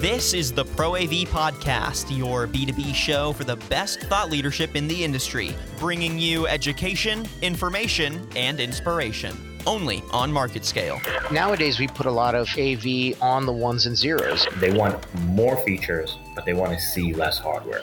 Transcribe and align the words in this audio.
This 0.00 0.32
is 0.32 0.50
the 0.50 0.64
Pro 0.64 0.96
AV 0.96 1.28
Podcast, 1.28 2.16
your 2.16 2.46
B2B 2.46 2.94
show 2.94 3.34
for 3.34 3.44
the 3.44 3.56
best 3.68 4.00
thought 4.04 4.30
leadership 4.30 4.74
in 4.74 4.88
the 4.88 5.04
industry, 5.04 5.54
bringing 5.78 6.18
you 6.18 6.46
education, 6.46 7.28
information, 7.42 8.26
and 8.34 8.60
inspiration. 8.60 9.36
Only 9.66 10.02
on 10.10 10.32
MarketScale. 10.32 11.30
Nowadays, 11.30 11.78
we 11.78 11.86
put 11.86 12.06
a 12.06 12.10
lot 12.10 12.34
of 12.34 12.48
AV 12.58 13.22
on 13.22 13.44
the 13.44 13.52
ones 13.52 13.84
and 13.84 13.94
zeros. 13.94 14.46
They 14.56 14.72
want 14.72 15.04
more 15.26 15.58
features, 15.64 16.16
but 16.34 16.46
they 16.46 16.54
want 16.54 16.72
to 16.72 16.80
see 16.80 17.12
less 17.12 17.36
hardware. 17.36 17.82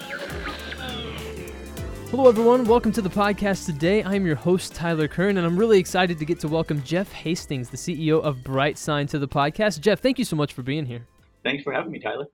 Hello, 2.09 2.27
everyone. 2.27 2.65
Welcome 2.65 2.93
to 2.93 3.02
the 3.04 3.11
podcast 3.11 3.68
today. 3.68 4.04
I'm 4.04 4.25
your 4.25 4.38
host, 4.38 4.73
Tyler 4.73 5.07
Kern, 5.07 5.38
and 5.38 5.45
I'm 5.45 5.55
really 5.55 5.77
excited 5.77 6.18
to 6.18 6.25
get 6.25 6.39
to 6.39 6.47
welcome 6.47 6.81
Jeff 6.81 7.11
Hastings, 7.11 7.70
the 7.70 7.77
CEO 7.77 8.19
of 8.23 8.37
BrightSign, 8.37 9.07
to 9.09 9.19
the 9.19 9.27
podcast. 9.27 9.81
Jeff, 9.81 9.99
thank 9.99 10.18
you 10.18 10.25
so 10.25 10.36
much 10.36 10.51
for 10.51 10.63
being 10.63 10.87
here. 10.87 11.05
Thanks 11.47 11.64
for 11.64 11.71
having 11.71 11.93
me, 11.93 12.00
Tyler. 12.00 12.25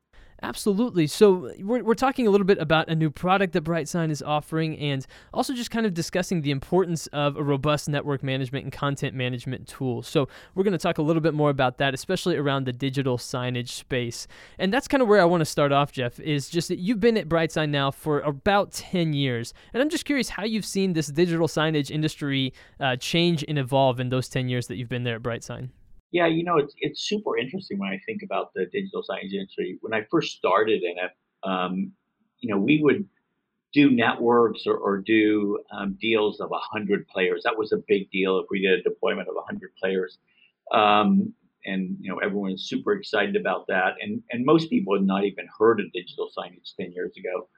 Absolutely. 0.42 1.06
So, 1.06 1.54
we're, 1.60 1.84
we're 1.84 1.94
talking 1.94 2.26
a 2.26 2.32
little 2.32 2.48
bit 2.48 2.58
about 2.58 2.90
a 2.90 2.96
new 2.96 3.12
product 3.12 3.54
that 3.54 3.64
BrightSign 3.64 4.10
is 4.10 4.24
offering 4.24 4.76
and 4.80 5.06
also 5.32 5.54
just 5.54 5.70
kind 5.70 5.86
of 5.86 5.94
discussing 5.94 6.42
the 6.42 6.50
importance 6.50 7.06
of 7.14 7.38
a 7.38 7.44
robust 7.44 7.88
network 7.88 8.24
management 8.24 8.64
and 8.64 8.74
content 8.74 9.14
management 9.14 9.68
tool. 9.68 10.02
So, 10.02 10.28
we're 10.56 10.64
going 10.64 10.72
to 10.72 10.80
talk 10.80 10.98
a 10.98 11.04
little 11.04 11.22
bit 11.22 11.36
more 11.36 11.52
about 11.52 11.78
that, 11.78 11.94
especially 11.94 12.38
around 12.38 12.66
the 12.66 12.74
digital 12.74 13.20
signage 13.20 13.70
space. 13.70 14.26
And 14.58 14.74
that's 14.74 14.88
kind 14.88 15.04
of 15.04 15.08
where 15.08 15.22
I 15.22 15.26
want 15.26 15.42
to 15.42 15.46
start 15.46 15.72
off, 15.72 15.92
Jeff, 15.92 16.20
is 16.20 16.50
just 16.50 16.70
that 16.70 16.80
you've 16.80 17.00
been 17.00 17.18
at 17.18 17.30
BrightSign 17.30 17.70
now 17.70 17.92
for 17.92 18.20
about 18.22 18.72
10 18.72 19.14
years. 19.14 19.54
And 19.76 19.84
I'm 19.84 19.90
just 19.90 20.06
curious 20.06 20.30
how 20.30 20.44
you've 20.44 20.66
seen 20.66 20.94
this 20.94 21.08
digital 21.08 21.48
signage 21.48 21.92
industry 21.92 22.52
uh, 22.80 22.96
change 22.96 23.46
and 23.48 23.60
evolve 23.60 24.00
in 24.00 24.10
those 24.10 24.28
10 24.28 24.50
years 24.50 24.66
that 24.68 24.78
you've 24.78 24.90
been 24.90 25.04
there 25.04 25.18
at 25.18 25.22
BrightSign. 25.22 25.70
Yeah, 26.14 26.28
you 26.28 26.44
know, 26.44 26.58
it's 26.58 26.76
it's 26.80 27.02
super 27.10 27.38
interesting 27.40 27.80
when 27.80 27.90
I 27.90 28.00
think 28.06 28.22
about 28.24 28.54
the 28.54 28.68
digital 28.72 29.04
signage 29.04 29.34
industry. 29.34 29.80
When 29.82 29.96
I 29.96 30.06
first 30.12 30.38
started 30.38 30.84
in 30.84 30.96
it, 30.98 31.12
um, 31.44 31.92
you 32.40 32.54
know, 32.54 32.60
we 32.60 32.82
would 32.84 33.06
do 33.74 33.92
networks 33.92 34.68
or, 34.68 34.78
or 34.78 35.00
do 35.00 35.60
um, 35.72 35.98
deals 36.00 36.40
of 36.40 36.52
100 36.52 37.08
players. 37.08 37.44
That 37.46 37.58
was 37.58 37.72
a 37.74 37.78
big 37.88 38.12
deal 38.12 38.40
if 38.40 38.46
we 38.52 38.62
did 38.62 38.80
a 38.80 38.84
deployment 38.84 39.28
of 39.30 39.36
100 39.36 39.72
players. 39.82 40.20
Um, 40.74 41.34
and, 41.66 41.98
you 42.00 42.12
know, 42.12 42.20
everyone's 42.20 42.66
super 42.70 42.94
excited 42.94 43.36
about 43.36 43.68
that. 43.68 43.96
And, 44.02 44.22
and 44.32 44.46
most 44.46 44.70
people 44.70 44.96
had 44.96 45.06
not 45.06 45.26
even 45.26 45.48
heard 45.60 45.80
of 45.80 45.92
digital 45.94 46.30
signage 46.38 46.76
10 46.80 46.92
years 46.94 47.14
ago. 47.18 47.50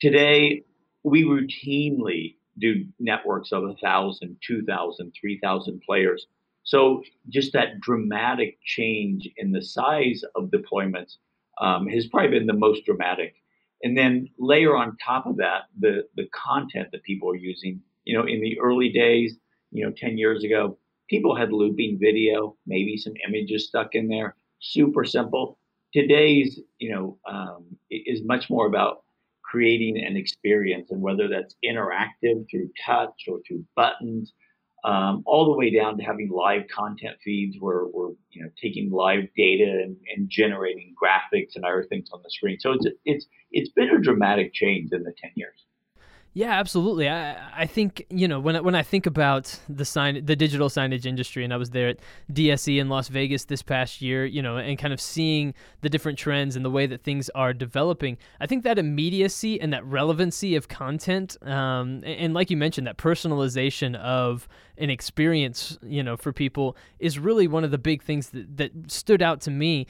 Today, 0.00 0.64
we 1.04 1.24
routinely 1.24 2.36
do 2.58 2.86
networks 2.98 3.52
of 3.52 3.62
1,000, 3.62 4.36
2,000, 4.46 5.12
3,000 5.20 5.82
players 5.86 6.26
so 6.68 7.02
just 7.30 7.54
that 7.54 7.80
dramatic 7.80 8.58
change 8.62 9.26
in 9.38 9.52
the 9.52 9.62
size 9.62 10.22
of 10.34 10.50
deployments 10.50 11.16
um, 11.62 11.86
has 11.88 12.06
probably 12.08 12.38
been 12.38 12.46
the 12.46 12.52
most 12.52 12.84
dramatic. 12.84 13.36
And 13.82 13.96
then 13.96 14.28
layer 14.38 14.76
on 14.76 14.98
top 15.02 15.24
of 15.24 15.38
that 15.38 15.62
the 15.78 16.06
the 16.14 16.28
content 16.34 16.88
that 16.92 17.02
people 17.04 17.30
are 17.30 17.36
using. 17.36 17.80
You 18.04 18.18
know, 18.18 18.26
in 18.26 18.42
the 18.42 18.60
early 18.60 18.90
days, 18.90 19.36
you 19.70 19.82
know, 19.82 19.92
10 19.96 20.18
years 20.18 20.44
ago, 20.44 20.76
people 21.08 21.34
had 21.34 21.52
looping 21.52 21.98
video, 21.98 22.54
maybe 22.66 22.98
some 22.98 23.14
images 23.26 23.68
stuck 23.68 23.94
in 23.94 24.06
there, 24.06 24.36
super 24.60 25.04
simple. 25.06 25.58
Today's, 25.94 26.60
you 26.78 26.90
know, 26.92 27.18
um, 27.26 27.64
is 27.90 28.22
much 28.24 28.50
more 28.50 28.66
about 28.66 29.04
creating 29.42 30.04
an 30.04 30.18
experience, 30.18 30.90
and 30.90 31.00
whether 31.00 31.28
that's 31.28 31.56
interactive 31.64 32.44
through 32.50 32.68
touch 32.84 33.24
or 33.26 33.40
through 33.46 33.64
buttons 33.74 34.34
um, 34.88 35.22
all 35.26 35.44
the 35.44 35.56
way 35.56 35.70
down 35.70 35.98
to 35.98 36.02
having 36.02 36.30
live 36.30 36.62
content 36.74 37.18
feeds 37.22 37.58
where 37.60 37.84
we're 37.92 38.12
you 38.30 38.42
know 38.42 38.48
taking 38.60 38.90
live 38.90 39.24
data 39.36 39.64
and, 39.64 39.96
and, 40.16 40.30
generating 40.30 40.94
graphics 41.00 41.56
and 41.56 41.64
other 41.64 41.84
things 41.90 42.08
on 42.10 42.22
the 42.22 42.30
screen. 42.30 42.58
So 42.58 42.72
it's 42.72 42.86
it's 43.04 43.26
it's 43.52 43.70
been 43.72 43.90
a 43.90 44.00
dramatic 44.00 44.54
change 44.54 44.92
in 44.92 45.02
the 45.02 45.12
ten 45.20 45.32
years. 45.34 45.66
Yeah, 46.34 46.52
absolutely. 46.52 47.08
I 47.08 47.62
I 47.62 47.66
think 47.66 48.06
you 48.10 48.28
know 48.28 48.38
when 48.38 48.54
I, 48.54 48.60
when 48.60 48.74
I 48.74 48.82
think 48.82 49.06
about 49.06 49.58
the 49.68 49.84
sign 49.84 50.24
the 50.24 50.36
digital 50.36 50.68
signage 50.68 51.04
industry, 51.04 51.42
and 51.42 51.52
I 51.52 51.56
was 51.56 51.70
there 51.70 51.88
at 51.88 51.98
DSE 52.32 52.78
in 52.78 52.88
Las 52.88 53.08
Vegas 53.08 53.46
this 53.46 53.62
past 53.62 54.00
year, 54.00 54.24
you 54.24 54.40
know, 54.42 54.56
and 54.56 54.78
kind 54.78 54.92
of 54.92 55.00
seeing 55.00 55.54
the 55.80 55.88
different 55.88 56.18
trends 56.18 56.54
and 56.54 56.64
the 56.64 56.70
way 56.70 56.86
that 56.86 57.02
things 57.02 57.28
are 57.30 57.52
developing. 57.52 58.18
I 58.40 58.46
think 58.46 58.62
that 58.64 58.78
immediacy 58.78 59.60
and 59.60 59.72
that 59.72 59.84
relevancy 59.84 60.54
of 60.54 60.68
content, 60.68 61.36
um, 61.42 62.02
and, 62.04 62.04
and 62.04 62.34
like 62.34 62.50
you 62.50 62.56
mentioned, 62.56 62.86
that 62.86 62.98
personalization 62.98 63.96
of 63.96 64.46
an 64.76 64.90
experience, 64.90 65.76
you 65.82 66.02
know, 66.04 66.16
for 66.16 66.32
people 66.32 66.76
is 67.00 67.18
really 67.18 67.48
one 67.48 67.64
of 67.64 67.72
the 67.72 67.78
big 67.78 68.02
things 68.02 68.28
that 68.30 68.58
that 68.58 68.72
stood 68.86 69.22
out 69.22 69.40
to 69.40 69.50
me 69.50 69.86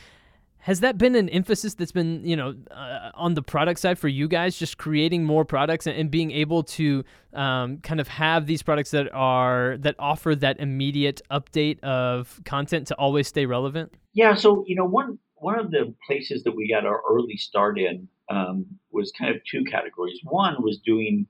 has 0.61 0.81
that 0.81 0.99
been 0.99 1.15
an 1.15 1.29
emphasis 1.29 1.75
that's 1.75 1.93
been 1.93 2.23
you 2.25 2.37
know 2.37 2.55
uh, 2.71 3.11
on 3.15 3.35
the 3.35 3.43
product 3.43 3.81
side 3.81 3.99
for 3.99 4.09
you 4.09 4.29
guys 4.29 4.59
just 4.59 4.79
creating 4.79 5.25
more 5.25 5.45
products 5.45 5.87
and, 5.87 5.97
and 5.97 6.11
being 6.11 6.31
able 6.31 6.63
to 6.63 7.05
um, 7.33 7.79
kind 7.79 8.01
of 8.01 8.09
have 8.09 8.47
these 8.47 8.63
products 8.63 8.91
that 8.91 9.13
are 9.13 9.77
that 9.79 9.95
offer 9.99 10.35
that 10.35 10.59
immediate 10.61 11.21
update 11.31 11.81
of 11.81 12.41
content 12.45 12.87
to 12.89 12.95
always 12.97 13.29
stay 13.29 13.47
relevant? 13.47 13.95
Yeah 14.13 14.35
so 14.35 14.65
you 14.67 14.75
know 14.75 14.85
one 14.85 15.19
one 15.37 15.59
of 15.59 15.71
the 15.71 15.95
places 16.07 16.43
that 16.45 16.55
we 16.55 16.69
got 16.69 16.85
our 16.85 17.03
early 17.09 17.37
start 17.37 17.79
in 17.79 18.09
um, 18.31 18.67
was 18.91 19.13
kind 19.19 19.35
of 19.35 19.41
two 19.51 19.65
categories. 19.65 20.19
One 20.25 20.63
was 20.63 20.81
doing 20.85 21.27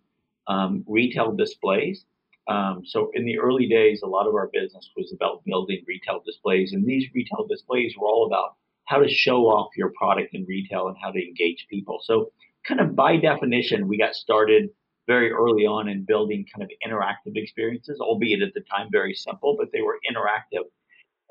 um, 0.47 0.85
retail 0.87 1.33
displays. 1.33 2.05
Um, 2.49 2.81
so 2.85 3.11
in 3.13 3.27
the 3.27 3.39
early 3.39 3.69
days 3.69 4.01
a 4.03 4.09
lot 4.09 4.27
of 4.27 4.35
our 4.35 4.49
business 4.53 4.91
was 4.97 5.13
about 5.13 5.45
building 5.45 5.85
retail 5.87 6.23
displays 6.25 6.73
and 6.73 6.87
these 6.87 7.05
retail 7.15 7.47
displays 7.47 7.95
were 7.99 8.07
all 8.07 8.27
about 8.27 8.57
how 8.89 8.99
to 8.99 9.09
show 9.09 9.43
off 9.43 9.77
your 9.77 9.93
product 9.97 10.35
in 10.35 10.47
retail 10.47 10.89
and 10.89 10.97
how 11.01 11.11
to 11.11 11.23
engage 11.23 11.67
people. 11.69 12.01
So, 12.03 12.33
kind 12.67 12.81
of 12.81 12.97
by 12.97 13.17
definition, 13.17 13.87
we 13.87 13.99
got 13.99 14.15
started 14.15 14.71
very 15.07 15.31
early 15.31 15.67
on 15.67 15.89
in 15.89 16.05
building 16.05 16.45
kind 16.55 16.63
of 16.63 16.71
interactive 16.87 17.37
experiences, 17.37 17.99
albeit 18.01 18.43
at 18.43 18.55
the 18.55 18.61
time 18.61 18.89
very 18.91 19.15
simple, 19.15 19.57
but 19.59 19.69
they 19.73 19.83
were 19.83 19.99
interactive. 20.11 20.65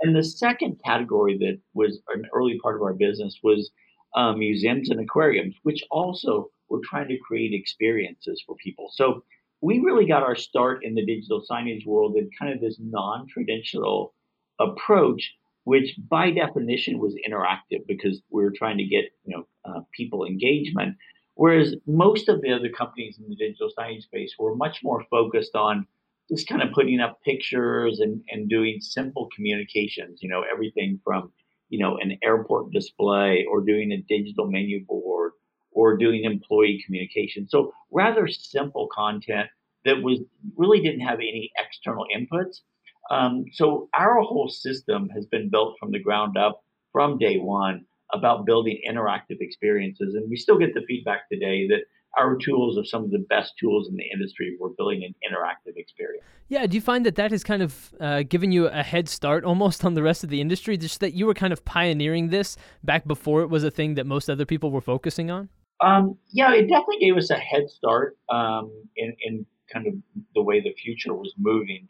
And 0.02 0.16
the 0.16 0.24
second 0.24 0.80
category 0.86 1.38
that 1.40 1.60
was 1.74 2.00
an 2.10 2.26
early 2.34 2.60
part 2.60 2.76
of 2.76 2.84
our 2.84 2.94
business 2.94 3.40
was 3.44 3.72
um, 4.16 4.40
museums 4.40 4.90
and 4.90 5.00
aquariums, 5.00 5.56
which 5.64 5.84
also 5.90 6.50
were 6.70 6.82
trying 6.84 7.08
to 7.08 7.18
create 7.18 7.54
experiences 7.54 8.44
for 8.46 8.56
people. 8.56 8.90
So 8.94 9.24
we 9.62 9.80
really 9.80 10.06
got 10.06 10.24
our 10.24 10.36
start 10.36 10.84
in 10.84 10.94
the 10.94 11.06
digital 11.06 11.44
signage 11.50 11.86
world 11.86 12.16
in 12.16 12.30
kind 12.40 12.54
of 12.54 12.62
this 12.62 12.78
non-traditional 12.80 14.14
approach 14.60 15.34
which 15.68 15.96
by 16.10 16.32
definition 16.32 16.98
was 16.98 17.14
interactive 17.28 17.86
because 17.90 18.22
we 18.30 18.42
were 18.42 18.54
trying 18.58 18.78
to 18.78 18.86
get 18.86 19.04
you 19.26 19.36
know 19.36 19.48
uh, 19.66 19.82
people 19.92 20.24
engagement. 20.24 20.96
Whereas 21.36 21.76
most 21.86 22.30
of 22.30 22.42
the 22.42 22.54
other 22.54 22.70
companies 22.70 23.20
in 23.20 23.28
the 23.28 23.36
digital 23.36 23.70
signage 23.78 24.04
space 24.04 24.34
were 24.40 24.56
much 24.56 24.78
more 24.82 25.04
focused 25.12 25.56
on 25.56 25.86
just 26.30 26.48
kind 26.48 26.62
of 26.62 26.72
putting 26.72 27.02
up 27.02 27.22
pictures 27.22 28.00
and, 28.00 28.22
and 28.30 28.50
doing 28.50 28.80
simple 28.80 29.28
communications, 29.36 30.20
you 30.22 30.30
know, 30.30 30.42
everything 30.50 31.02
from, 31.04 31.34
you 31.68 31.80
know, 31.80 31.98
an 31.98 32.18
airport 32.24 32.72
display 32.72 33.46
or 33.52 33.60
doing 33.60 33.92
a 33.92 34.02
digital 34.08 34.50
menu 34.50 34.86
board 34.86 35.34
or 35.72 35.98
doing 35.98 36.24
employee 36.24 36.82
communication. 36.86 37.46
So 37.48 37.74
rather 37.92 38.26
simple 38.30 38.88
content 38.94 39.50
that 39.84 40.02
was 40.02 40.20
really 40.56 40.80
didn't 40.80 41.02
have 41.02 41.20
any 41.20 41.52
external 41.58 42.06
inputs 42.18 42.62
um, 43.10 43.46
so 43.54 43.90
our 43.94 44.22
whole 44.22 44.50
system 44.50 45.10
has 45.10 45.26
been 45.26 45.50
built 45.50 45.76
from 45.80 45.92
the 45.92 46.00
ground 46.00 46.38
up 46.38 46.64
from 46.92 47.18
day 47.18 47.38
one 47.38 47.86
about 48.14 48.46
building 48.46 48.80
interactive 48.90 49.38
experiences, 49.42 50.16
and 50.16 50.30
we 50.30 50.38
still 50.38 50.58
get 50.58 50.74
the 50.74 50.82
feedback 50.88 51.30
today 51.30 51.68
that 51.68 51.82
our 52.18 52.36
tools 52.38 52.78
are 52.78 52.86
some 52.86 53.04
of 53.04 53.12
the 53.12 53.24
best 53.30 53.54
tools 53.60 53.90
in 53.90 53.96
the 53.96 54.06
industry. 54.12 54.58
We're 54.60 54.70
building 54.70 55.04
an 55.04 55.14
interactive 55.30 55.76
experience. 55.76 56.24
Yeah, 56.48 56.66
do 56.66 56.76
you 56.76 56.82
find 56.82 57.06
that 57.06 57.16
that 57.16 57.32
has 57.32 57.44
kind 57.44 57.62
of 57.62 57.94
uh, 58.00 58.24
given 58.24 58.52
you 58.52 58.68
a 58.68 58.82
head 58.82 59.10
start 59.10 59.44
almost 59.44 59.86
on 59.86 59.94
the 59.94 60.02
rest 60.02 60.24
of 60.24 60.30
the 60.30 60.42
industry? 60.42 60.78
Just 60.78 61.00
that 61.02 61.14
you 61.14 61.26
were 61.26 61.34
kind 61.34 61.54
of 61.54 61.64
pioneering 61.66 62.30
this 62.30 62.58
back 62.84 63.08
before 63.08 63.42
it 63.42 63.50
was 63.50 63.64
a 63.64 63.72
thing 63.72 63.96
that 63.96 64.06
most 64.06 64.30
other 64.30 64.46
people 64.46 64.72
were 64.72 64.82
focusing 64.82 65.30
on? 65.30 65.50
Um, 65.82 66.18
yeah, 66.32 66.54
it 66.54 66.64
definitely 66.64 67.00
gave 67.00 67.18
us 67.18 67.30
a 67.30 67.36
head 67.36 67.70
start 67.70 68.18
um, 68.30 68.72
in, 68.96 69.16
in 69.24 69.46
kind 69.72 69.86
of 69.86 69.94
the 70.34 70.42
way 70.42 70.60
the 70.60 70.74
future 70.74 71.14
was 71.14 71.34
moving. 71.38 71.88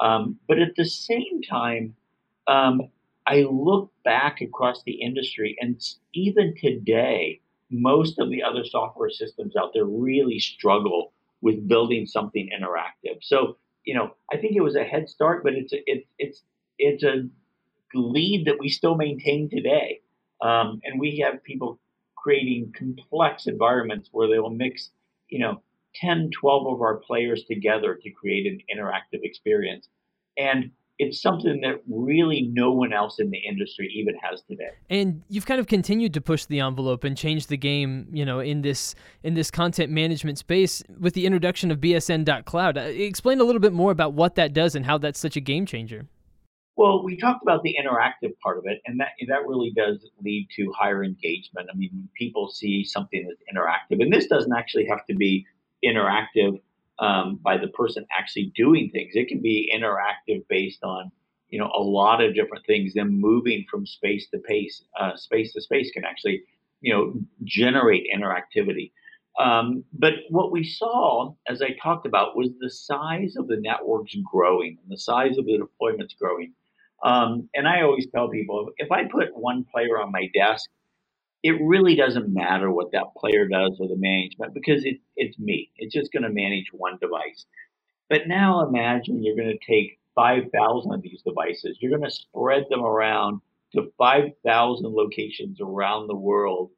Um, 0.00 0.38
but 0.46 0.58
at 0.58 0.76
the 0.76 0.84
same 0.84 1.42
time, 1.42 1.94
um, 2.46 2.82
I 3.26 3.42
look 3.42 3.92
back 4.04 4.40
across 4.40 4.82
the 4.84 5.02
industry, 5.02 5.56
and 5.60 5.80
even 6.14 6.54
today, 6.56 7.40
most 7.70 8.18
of 8.18 8.30
the 8.30 8.42
other 8.42 8.64
software 8.64 9.10
systems 9.10 9.54
out 9.56 9.72
there 9.74 9.84
really 9.84 10.38
struggle 10.38 11.12
with 11.42 11.68
building 11.68 12.06
something 12.06 12.48
interactive. 12.48 13.18
So, 13.20 13.58
you 13.84 13.94
know, 13.94 14.14
I 14.32 14.38
think 14.38 14.56
it 14.56 14.62
was 14.62 14.76
a 14.76 14.84
head 14.84 15.08
start, 15.08 15.44
but 15.44 15.52
it's 15.54 15.72
a, 15.72 15.78
it, 15.86 16.06
it's 16.18 16.42
it's 16.78 17.02
a 17.02 17.28
lead 17.94 18.46
that 18.46 18.58
we 18.58 18.68
still 18.68 18.94
maintain 18.96 19.50
today. 19.50 20.00
Um, 20.40 20.80
and 20.84 21.00
we 21.00 21.18
have 21.18 21.42
people 21.42 21.78
creating 22.16 22.72
complex 22.76 23.46
environments 23.46 24.08
where 24.12 24.28
they 24.28 24.38
will 24.38 24.50
mix, 24.50 24.90
you 25.28 25.38
know, 25.40 25.62
10, 25.96 26.30
12 26.38 26.66
of 26.66 26.80
our 26.80 26.96
players 26.96 27.44
together 27.44 27.98
to 28.02 28.10
create 28.10 28.46
an 28.46 28.58
interactive 28.74 29.20
experience. 29.22 29.88
And 30.36 30.70
it's 30.98 31.22
something 31.22 31.60
that 31.60 31.80
really 31.88 32.50
no 32.52 32.72
one 32.72 32.92
else 32.92 33.20
in 33.20 33.30
the 33.30 33.38
industry 33.38 33.90
even 33.94 34.16
has 34.20 34.42
today. 34.42 34.70
And 34.90 35.22
you've 35.28 35.46
kind 35.46 35.60
of 35.60 35.68
continued 35.68 36.12
to 36.14 36.20
push 36.20 36.44
the 36.44 36.60
envelope 36.60 37.04
and 37.04 37.16
change 37.16 37.46
the 37.46 37.56
game, 37.56 38.08
you 38.12 38.24
know, 38.24 38.40
in 38.40 38.62
this 38.62 38.94
in 39.22 39.34
this 39.34 39.50
content 39.50 39.92
management 39.92 40.38
space 40.38 40.82
with 40.98 41.14
the 41.14 41.24
introduction 41.24 41.70
of 41.70 41.78
BSN.cloud. 41.78 42.76
Uh, 42.76 42.80
explain 42.80 43.40
a 43.40 43.44
little 43.44 43.60
bit 43.60 43.72
more 43.72 43.92
about 43.92 44.14
what 44.14 44.34
that 44.34 44.52
does 44.52 44.74
and 44.74 44.84
how 44.84 44.98
that's 44.98 45.20
such 45.20 45.36
a 45.36 45.40
game 45.40 45.66
changer. 45.66 46.06
Well, 46.76 47.02
we 47.04 47.16
talked 47.16 47.42
about 47.42 47.64
the 47.64 47.74
interactive 47.80 48.38
part 48.40 48.58
of 48.58 48.64
it, 48.66 48.80
and 48.86 49.00
that 49.00 49.08
that 49.26 49.46
really 49.46 49.72
does 49.74 50.04
lead 50.22 50.48
to 50.56 50.72
higher 50.78 51.02
engagement. 51.02 51.68
I 51.72 51.76
mean, 51.76 52.08
people 52.16 52.48
see 52.50 52.84
something 52.84 53.26
that's 53.26 53.42
interactive, 53.52 54.00
and 54.02 54.12
this 54.12 54.26
doesn't 54.26 54.54
actually 54.56 54.86
have 54.86 55.04
to 55.06 55.14
be 55.14 55.44
interactive 55.84 56.60
um, 56.98 57.38
by 57.42 57.56
the 57.56 57.68
person 57.68 58.04
actually 58.16 58.52
doing 58.56 58.90
things. 58.90 59.12
It 59.14 59.28
can 59.28 59.40
be 59.40 59.72
interactive 59.74 60.46
based 60.48 60.82
on 60.82 61.10
you 61.50 61.58
know 61.58 61.70
a 61.74 61.82
lot 61.82 62.22
of 62.22 62.34
different 62.34 62.66
things. 62.66 62.94
Them 62.94 63.20
moving 63.20 63.64
from 63.70 63.86
space 63.86 64.28
to 64.30 64.40
space, 64.40 64.82
uh, 64.98 65.16
space 65.16 65.52
to 65.54 65.60
space 65.60 65.90
can 65.92 66.04
actually 66.04 66.42
you 66.80 66.92
know 66.92 67.14
generate 67.44 68.06
interactivity. 68.14 68.92
Um, 69.38 69.84
but 69.92 70.14
what 70.30 70.50
we 70.50 70.64
saw, 70.64 71.32
as 71.46 71.62
I 71.62 71.76
talked 71.80 72.06
about, 72.06 72.36
was 72.36 72.48
the 72.58 72.70
size 72.70 73.36
of 73.36 73.46
the 73.46 73.58
networks 73.60 74.16
growing, 74.24 74.78
and 74.82 74.90
the 74.90 74.98
size 74.98 75.38
of 75.38 75.46
the 75.46 75.58
deployments 75.58 76.18
growing. 76.20 76.52
Um, 77.04 77.48
and 77.54 77.68
I 77.68 77.82
always 77.82 78.08
tell 78.12 78.28
people 78.28 78.70
if 78.78 78.90
I 78.90 79.04
put 79.04 79.36
one 79.36 79.64
player 79.72 80.00
on 80.00 80.10
my 80.10 80.28
desk 80.34 80.68
it 81.42 81.56
really 81.62 81.94
doesn't 81.94 82.32
matter 82.32 82.70
what 82.70 82.92
that 82.92 83.14
player 83.16 83.46
does 83.46 83.76
or 83.80 83.88
the 83.88 83.96
management 83.96 84.54
because 84.54 84.84
it, 84.84 84.98
it's 85.16 85.38
me. 85.38 85.70
It's 85.76 85.94
just 85.94 86.12
going 86.12 86.24
to 86.24 86.30
manage 86.30 86.66
one 86.72 86.98
device. 87.00 87.46
But 88.10 88.26
now 88.26 88.66
imagine 88.66 89.22
you're 89.22 89.36
going 89.36 89.56
to 89.56 89.66
take 89.66 89.98
5,000 90.14 90.92
of 90.92 91.02
these 91.02 91.22
devices, 91.22 91.78
you're 91.80 91.96
going 91.96 92.08
to 92.08 92.14
spread 92.14 92.64
them 92.70 92.82
around 92.82 93.40
to 93.74 93.92
5,000 93.98 94.86
locations 94.92 95.60
around 95.60 96.08
the 96.08 96.16
world. 96.16 96.70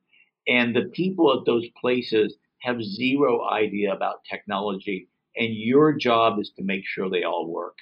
And 0.46 0.74
the 0.74 0.90
people 0.92 1.32
at 1.38 1.46
those 1.46 1.66
places 1.80 2.36
have 2.58 2.82
zero 2.82 3.48
idea 3.48 3.94
about 3.94 4.24
technology. 4.28 5.08
And 5.36 5.54
your 5.54 5.94
job 5.94 6.38
is 6.38 6.50
to 6.58 6.64
make 6.64 6.82
sure 6.84 7.08
they 7.08 7.22
all 7.22 7.46
work. 7.46 7.78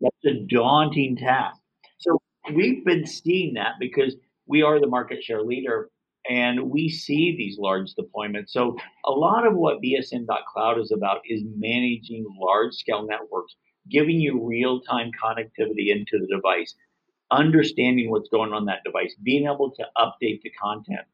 That's 0.00 0.24
a 0.24 0.46
daunting 0.48 1.16
task. 1.16 1.60
So 1.98 2.18
we've 2.54 2.84
been 2.84 3.06
seeing 3.06 3.54
that 3.54 3.72
because 3.80 4.14
we 4.48 4.62
are 4.62 4.80
the 4.80 4.86
market 4.86 5.22
share 5.22 5.42
leader 5.42 5.90
and 6.28 6.70
we 6.70 6.88
see 6.88 7.36
these 7.36 7.58
large 7.58 7.94
deployments. 7.94 8.50
So 8.50 8.76
a 9.06 9.10
lot 9.10 9.46
of 9.46 9.54
what 9.54 9.80
BSN.cloud 9.80 10.78
is 10.78 10.92
about 10.92 11.20
is 11.26 11.42
managing 11.56 12.26
large 12.38 12.74
scale 12.74 13.06
networks, 13.06 13.54
giving 13.90 14.20
you 14.20 14.46
real 14.46 14.80
time 14.80 15.10
connectivity 15.22 15.90
into 15.90 16.18
the 16.18 16.26
device, 16.30 16.74
understanding 17.30 18.10
what's 18.10 18.28
going 18.28 18.52
on 18.52 18.66
that 18.66 18.84
device, 18.84 19.14
being 19.22 19.44
able 19.44 19.70
to 19.70 19.84
update 19.96 20.42
the 20.42 20.50
content. 20.60 21.06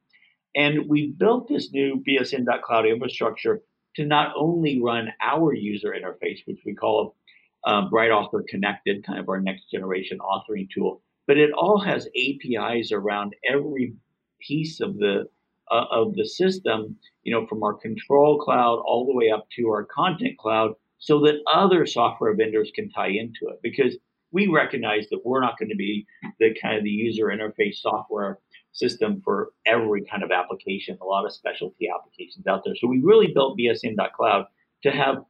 And 0.57 0.89
we 0.89 1.09
built 1.09 1.49
this 1.49 1.73
new 1.73 2.03
BSN.cloud 2.09 2.87
infrastructure 2.87 3.61
to 3.97 4.05
not 4.05 4.33
only 4.37 4.81
run 4.83 5.13
our 5.21 5.55
user 5.55 5.95
interface, 5.97 6.39
which 6.47 6.61
we 6.65 6.75
call 6.75 7.17
uh, 7.65 7.89
BrightAuthor:connected, 7.89 9.05
kind 9.05 9.19
of 9.19 9.29
our 9.29 9.41
next 9.41 9.71
generation 9.71 10.19
authoring 10.19 10.69
tool, 10.71 11.03
but 11.27 11.39
it 11.39 11.51
all 11.53 11.79
has 11.81 12.09
APIs 12.17 12.93
around 12.93 13.35
every 13.49 13.95
piece 14.41 14.81
of 14.81 14.97
the 14.99 15.27
uh, 15.71 15.85
of 15.91 16.15
the 16.15 16.27
system, 16.27 16.97
you 17.23 17.33
know, 17.33 17.47
from 17.47 17.63
our 17.63 17.73
control 17.73 18.39
cloud 18.39 18.83
all 18.87 19.07
the 19.07 19.15
way 19.15 19.31
up 19.31 19.47
to 19.57 19.69
our 19.69 19.85
content 19.85 20.37
cloud, 20.37 20.73
so 20.99 21.21
that 21.21 21.37
other 21.53 21.87
software 21.87 22.35
vendors 22.35 22.71
can 22.75 22.91
tie 22.91 23.09
into 23.09 23.49
it. 23.49 23.59
Because 23.63 23.97
we 24.31 24.47
recognize 24.49 25.09
that 25.11 25.25
we're 25.25 25.41
not 25.41 25.59
going 25.59 25.71
to 25.71 25.77
be 25.77 26.07
the 26.39 26.55
kind 26.61 26.77
of 26.77 26.85
the 26.85 26.91
user 26.91 27.27
interface 27.27 27.77
software 27.77 28.39
system 28.73 29.23
for 29.25 29.53
every 29.67 30.05
kind 30.05 30.23
of 30.23 30.31
application, 30.33 30.99
a 31.01 31.05
lot 31.05 31.25
of 31.25 31.33
specialty 31.33 31.89
applications 31.89 32.47
out 32.47 32.63
there. 32.65 32.75
So 32.75 32.89
we 32.89 33.01
really 33.01 33.29
built 33.29 33.57
BSN.cloud 33.57 34.47
to 34.83 34.91
have 34.91 35.25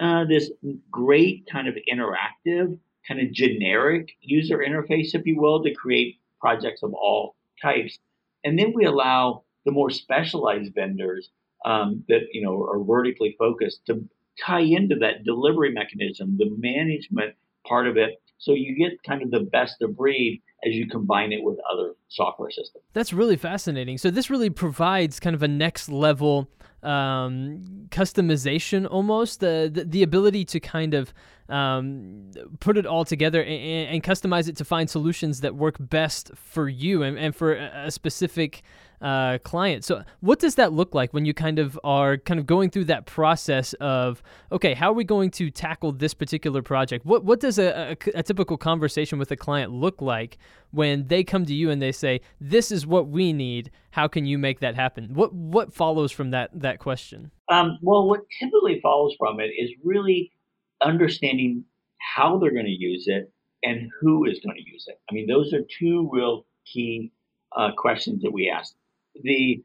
uh, 0.00 0.24
this 0.24 0.50
great 0.90 1.46
kind 1.52 1.68
of 1.68 1.76
interactive 1.92 2.78
kind 3.06 3.20
of 3.20 3.32
generic 3.32 4.10
user 4.20 4.58
interface, 4.58 5.14
if 5.14 5.26
you 5.26 5.40
will, 5.40 5.62
to 5.62 5.74
create 5.74 6.18
projects 6.40 6.82
of 6.82 6.92
all 6.94 7.36
types. 7.60 7.98
And 8.44 8.58
then 8.58 8.72
we 8.74 8.84
allow 8.84 9.44
the 9.64 9.72
more 9.72 9.90
specialized 9.90 10.74
vendors 10.74 11.30
um, 11.64 12.04
that 12.08 12.22
you 12.32 12.42
know 12.42 12.62
are 12.62 12.82
vertically 12.82 13.36
focused 13.38 13.86
to 13.86 14.04
tie 14.44 14.60
into 14.60 14.96
that 14.96 15.24
delivery 15.24 15.72
mechanism, 15.72 16.36
the 16.38 16.50
management 16.58 17.34
part 17.66 17.86
of 17.86 17.96
it, 17.96 18.20
so 18.42 18.54
you 18.54 18.74
get 18.74 19.00
kind 19.04 19.22
of 19.22 19.30
the 19.30 19.48
best 19.52 19.80
of 19.82 19.96
breed 19.96 20.42
as 20.66 20.74
you 20.74 20.88
combine 20.88 21.32
it 21.32 21.44
with 21.44 21.58
other 21.72 21.92
software 22.08 22.50
systems. 22.50 22.84
That's 22.92 23.12
really 23.12 23.36
fascinating. 23.36 23.98
So 23.98 24.10
this 24.10 24.30
really 24.30 24.50
provides 24.50 25.20
kind 25.20 25.34
of 25.34 25.44
a 25.44 25.48
next 25.48 25.88
level 25.88 26.50
um, 26.82 27.86
customization 27.90 28.88
almost 28.90 29.38
the, 29.38 29.70
the, 29.72 29.84
the 29.84 30.02
ability 30.02 30.44
to 30.46 30.58
kind 30.58 30.94
of 30.94 31.14
um, 31.52 32.30
put 32.60 32.78
it 32.78 32.86
all 32.86 33.04
together 33.04 33.42
and, 33.42 33.88
and, 33.90 34.02
customize 34.02 34.48
it 34.48 34.56
to 34.56 34.64
find 34.64 34.88
solutions 34.88 35.42
that 35.42 35.54
work 35.54 35.76
best 35.78 36.30
for 36.34 36.66
you 36.66 37.02
and, 37.02 37.18
and 37.18 37.36
for 37.36 37.52
a 37.52 37.90
specific 37.90 38.62
uh, 39.02 39.36
client. 39.38 39.84
So, 39.84 40.02
what 40.20 40.38
does 40.38 40.54
that 40.54 40.72
look 40.72 40.94
like 40.94 41.12
when 41.12 41.26
you 41.26 41.34
kind 41.34 41.58
of 41.58 41.78
are 41.84 42.16
kind 42.16 42.40
of 42.40 42.46
going 42.46 42.70
through 42.70 42.84
that 42.84 43.04
process 43.04 43.74
of 43.74 44.22
okay, 44.50 44.72
how 44.72 44.90
are 44.90 44.94
we 44.94 45.04
going 45.04 45.30
to 45.32 45.50
tackle 45.50 45.92
this 45.92 46.14
particular 46.14 46.62
project? 46.62 47.04
What 47.04 47.24
what 47.24 47.40
does 47.40 47.58
a, 47.58 47.96
a, 48.06 48.18
a 48.20 48.22
typical 48.22 48.56
conversation 48.56 49.18
with 49.18 49.30
a 49.30 49.36
client 49.36 49.72
look 49.72 50.00
like 50.00 50.38
when 50.70 51.08
they 51.08 51.22
come 51.22 51.44
to 51.44 51.54
you 51.54 51.68
and 51.68 51.82
they 51.82 51.92
say, 51.92 52.20
"This 52.40 52.70
is 52.70 52.86
what 52.86 53.08
we 53.08 53.32
need. 53.32 53.70
How 53.90 54.08
can 54.08 54.24
you 54.24 54.38
make 54.38 54.60
that 54.60 54.74
happen?" 54.74 55.12
What 55.12 55.34
what 55.34 55.74
follows 55.74 56.12
from 56.12 56.30
that 56.30 56.50
that 56.54 56.78
question? 56.78 57.32
Um, 57.50 57.78
well, 57.82 58.08
what 58.08 58.20
typically 58.40 58.80
follows 58.82 59.14
from 59.18 59.40
it 59.40 59.50
is 59.58 59.70
really 59.84 60.32
understanding 60.82 61.64
how 61.98 62.38
they're 62.38 62.52
going 62.52 62.66
to 62.66 62.70
use 62.70 63.04
it 63.06 63.32
and 63.62 63.90
who 64.00 64.24
is 64.24 64.40
going 64.40 64.56
to 64.56 64.70
use 64.70 64.86
it. 64.88 65.00
I 65.10 65.14
mean, 65.14 65.26
those 65.26 65.52
are 65.52 65.60
two 65.78 66.08
real 66.12 66.44
key 66.64 67.12
uh, 67.56 67.70
questions 67.76 68.22
that 68.22 68.32
we 68.32 68.50
ask. 68.50 68.74
The 69.22 69.62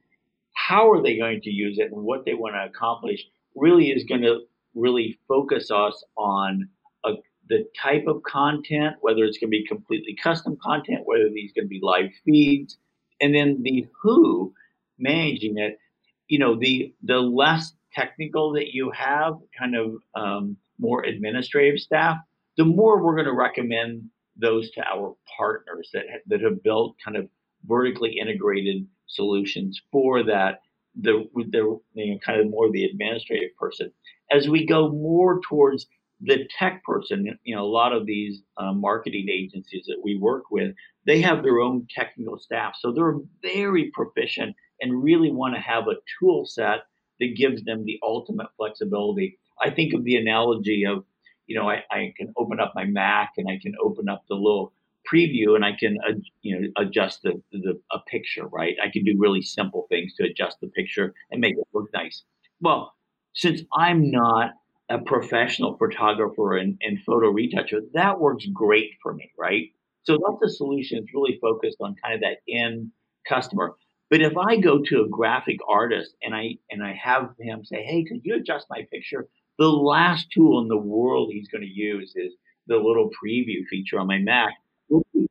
how 0.53 0.91
are 0.91 1.01
they 1.01 1.17
going 1.17 1.41
to 1.41 1.49
use 1.49 1.77
it 1.79 1.91
and 1.91 2.03
what 2.03 2.25
they 2.25 2.33
want 2.33 2.55
to 2.55 2.65
accomplish 2.65 3.25
really 3.55 3.89
is 3.89 4.03
going 4.03 4.21
to 4.21 4.41
really 4.75 5.19
focus 5.27 5.71
us 5.71 6.03
on 6.17 6.67
a, 7.05 7.13
the 7.49 7.65
type 7.81 8.05
of 8.07 8.21
content, 8.23 8.95
whether 9.01 9.23
it's 9.23 9.37
going 9.37 9.49
to 9.49 9.57
be 9.57 9.65
completely 9.65 10.15
custom 10.21 10.57
content, 10.61 11.01
whether 11.05 11.29
these 11.29 11.53
going 11.53 11.65
to 11.65 11.69
be 11.69 11.79
live 11.81 12.09
feeds, 12.25 12.77
and 13.21 13.33
then 13.33 13.61
the 13.63 13.87
who 14.01 14.53
managing 14.99 15.57
it. 15.57 15.79
You 16.27 16.39
know, 16.39 16.55
the 16.55 16.93
the 17.03 17.19
less 17.19 17.73
technical 17.93 18.53
that 18.53 18.73
you 18.73 18.91
have, 18.91 19.35
kind 19.57 19.75
of 19.75 19.95
um, 20.13 20.57
more 20.79 21.03
administrative 21.03 21.79
staff, 21.79 22.17
the 22.57 22.65
more 22.65 23.03
we're 23.03 23.15
going 23.15 23.25
to 23.25 23.33
recommend 23.33 24.03
those 24.35 24.69
to 24.71 24.81
our 24.81 25.15
partners 25.37 25.89
that 25.93 26.03
that 26.27 26.41
have 26.41 26.63
built 26.63 26.95
kind 27.03 27.17
of 27.17 27.27
vertically 27.65 28.17
integrated 28.19 28.87
solutions 29.07 29.81
for 29.91 30.23
that 30.23 30.61
the 30.99 31.25
the 31.51 31.79
you 31.93 32.13
know, 32.13 32.19
kind 32.25 32.39
of 32.39 32.49
more 32.49 32.71
the 32.71 32.85
administrative 32.85 33.55
person. 33.57 33.91
As 34.31 34.47
we 34.47 34.65
go 34.65 34.89
more 34.89 35.39
towards 35.47 35.87
the 36.21 36.47
tech 36.57 36.83
person 36.83 37.37
you 37.43 37.55
know 37.55 37.63
a 37.63 37.65
lot 37.65 37.93
of 37.93 38.05
these 38.05 38.41
uh, 38.57 38.73
marketing 38.73 39.27
agencies 39.31 39.85
that 39.85 40.01
we 40.03 40.17
work 40.17 40.45
with 40.49 40.73
they 41.05 41.21
have 41.21 41.43
their 41.43 41.59
own 41.59 41.85
technical 41.93 42.39
staff 42.39 42.73
so 42.79 42.91
they're 42.91 43.19
very 43.43 43.91
proficient 43.93 44.55
and 44.81 45.03
really 45.03 45.31
want 45.31 45.53
to 45.53 45.61
have 45.61 45.83
a 45.87 45.95
tool 46.19 46.45
set 46.45 46.79
that 47.19 47.35
gives 47.35 47.63
them 47.63 47.85
the 47.85 47.99
ultimate 48.03 48.47
flexibility 48.57 49.37
I 49.61 49.69
think 49.69 49.93
of 49.93 50.03
the 50.03 50.15
analogy 50.15 50.85
of, 50.85 51.03
you 51.47 51.57
know, 51.57 51.69
I, 51.69 51.83
I 51.91 52.13
can 52.17 52.33
open 52.37 52.59
up 52.59 52.73
my 52.75 52.85
Mac 52.85 53.33
and 53.37 53.47
I 53.49 53.59
can 53.61 53.73
open 53.81 54.09
up 54.09 54.23
the 54.29 54.35
little 54.35 54.73
preview 55.11 55.55
and 55.55 55.63
I 55.63 55.71
can, 55.73 55.97
uh, 56.07 56.13
you 56.41 56.59
know, 56.59 56.67
adjust 56.77 57.21
the, 57.23 57.41
the 57.51 57.79
a 57.91 57.99
picture, 57.99 58.47
right? 58.47 58.75
I 58.83 58.89
can 58.89 59.03
do 59.03 59.15
really 59.17 59.41
simple 59.41 59.85
things 59.89 60.13
to 60.15 60.25
adjust 60.25 60.57
the 60.61 60.67
picture 60.67 61.13
and 61.31 61.39
make 61.41 61.53
it 61.57 61.67
look 61.73 61.89
nice. 61.93 62.23
Well, 62.61 62.93
since 63.33 63.61
I'm 63.73 64.11
not 64.11 64.51
a 64.89 64.99
professional 64.99 65.77
photographer 65.77 66.57
and, 66.57 66.77
and 66.81 66.99
photo 67.03 67.29
retoucher, 67.29 67.81
that 67.93 68.19
works 68.19 68.45
great 68.53 68.91
for 69.01 69.13
me, 69.13 69.31
right? 69.37 69.71
So 70.03 70.17
that's 70.17 70.51
a 70.53 70.55
solution 70.55 70.99
that's 70.99 71.13
really 71.13 71.37
focused 71.41 71.77
on 71.81 71.95
kind 72.01 72.15
of 72.15 72.21
that 72.21 72.37
end 72.49 72.91
customer. 73.27 73.75
But 74.09 74.21
if 74.21 74.37
I 74.37 74.57
go 74.57 74.81
to 74.81 75.01
a 75.01 75.09
graphic 75.09 75.57
artist 75.67 76.15
and 76.23 76.33
I 76.33 76.57
and 76.71 76.81
I 76.81 76.93
have 76.93 77.35
him 77.39 77.65
say, 77.65 77.83
"Hey, 77.83 78.05
could 78.05 78.21
you 78.23 78.35
adjust 78.35 78.67
my 78.69 78.87
picture?" 78.89 79.27
The 79.57 79.67
last 79.67 80.27
tool 80.31 80.61
in 80.61 80.67
the 80.67 80.77
world 80.77 81.29
he's 81.31 81.47
going 81.47 81.63
to 81.63 81.67
use 81.67 82.13
is 82.15 82.33
the 82.67 82.77
little 82.77 83.09
preview 83.09 83.65
feature 83.69 83.99
on 83.99 84.07
my 84.07 84.19
Mac. 84.19 84.53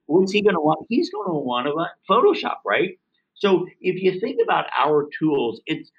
What's 0.06 0.32
he 0.32 0.42
going 0.42 0.54
to 0.54 0.60
want? 0.60 0.86
He's 0.88 1.10
going 1.10 1.28
to 1.28 1.34
want 1.34 1.66
to 1.66 1.86
Photoshop, 2.10 2.56
right? 2.64 2.98
So 3.34 3.66
if 3.80 4.02
you 4.02 4.18
think 4.18 4.38
about 4.42 4.66
our 4.76 5.08
tools, 5.18 5.60
it's 5.66 5.90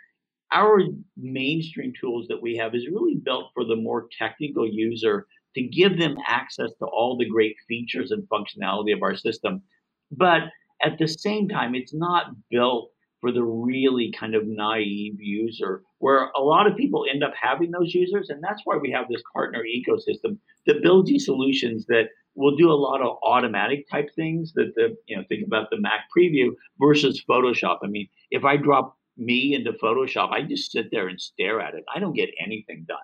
our 0.51 0.79
mainstream 1.15 1.93
tools 1.99 2.27
that 2.29 2.41
we 2.41 2.55
have 2.57 2.73
is 2.73 2.87
really 2.87 3.15
built 3.15 3.51
for 3.53 3.65
the 3.65 3.75
more 3.75 4.07
technical 4.17 4.67
user 4.67 5.27
to 5.55 5.61
give 5.61 5.99
them 5.99 6.17
access 6.25 6.71
to 6.79 6.85
all 6.85 7.17
the 7.17 7.29
great 7.29 7.55
features 7.67 8.11
and 8.11 8.27
functionality 8.29 8.93
of 8.93 9.03
our 9.03 9.15
system. 9.15 9.61
But 10.11 10.43
at 10.81 10.97
the 10.97 11.07
same 11.07 11.49
time, 11.49 11.75
it's 11.75 11.93
not 11.93 12.27
built 12.49 12.91
for 13.27 13.33
the 13.33 13.43
really 13.43 14.13
kind 14.17 14.35
of 14.35 14.43
naive 14.45 15.19
user, 15.19 15.83
where 15.97 16.29
a 16.33 16.39
lot 16.39 16.65
of 16.65 16.77
people 16.77 17.05
end 17.11 17.25
up 17.25 17.33
having 17.39 17.71
those 17.71 17.93
users. 17.93 18.29
And 18.29 18.41
that's 18.41 18.61
why 18.63 18.77
we 18.77 18.89
have 18.91 19.07
this 19.09 19.21
partner 19.33 19.63
ecosystem 19.63 20.37
that 20.65 20.81
builds 20.81 21.09
you 21.09 21.19
solutions 21.19 21.85
that 21.87 22.05
will 22.35 22.55
do 22.55 22.71
a 22.71 22.73
lot 22.73 23.01
of 23.01 23.17
automatic 23.23 23.85
type 23.91 24.07
things 24.15 24.53
that 24.53 24.71
the, 24.75 24.95
you 25.07 25.17
know, 25.17 25.23
think 25.27 25.45
about 25.45 25.69
the 25.69 25.81
Mac 25.81 26.05
preview 26.17 26.51
versus 26.79 27.21
Photoshop. 27.29 27.79
I 27.83 27.87
mean, 27.87 28.07
if 28.31 28.45
I 28.45 28.55
drop 28.55 28.95
me 29.17 29.53
into 29.53 29.73
Photoshop, 29.73 30.31
I 30.31 30.43
just 30.43 30.71
sit 30.71 30.85
there 30.89 31.09
and 31.09 31.19
stare 31.19 31.59
at 31.59 31.73
it. 31.73 31.83
I 31.93 31.99
don't 31.99 32.13
get 32.13 32.29
anything 32.41 32.85
done. 32.87 32.97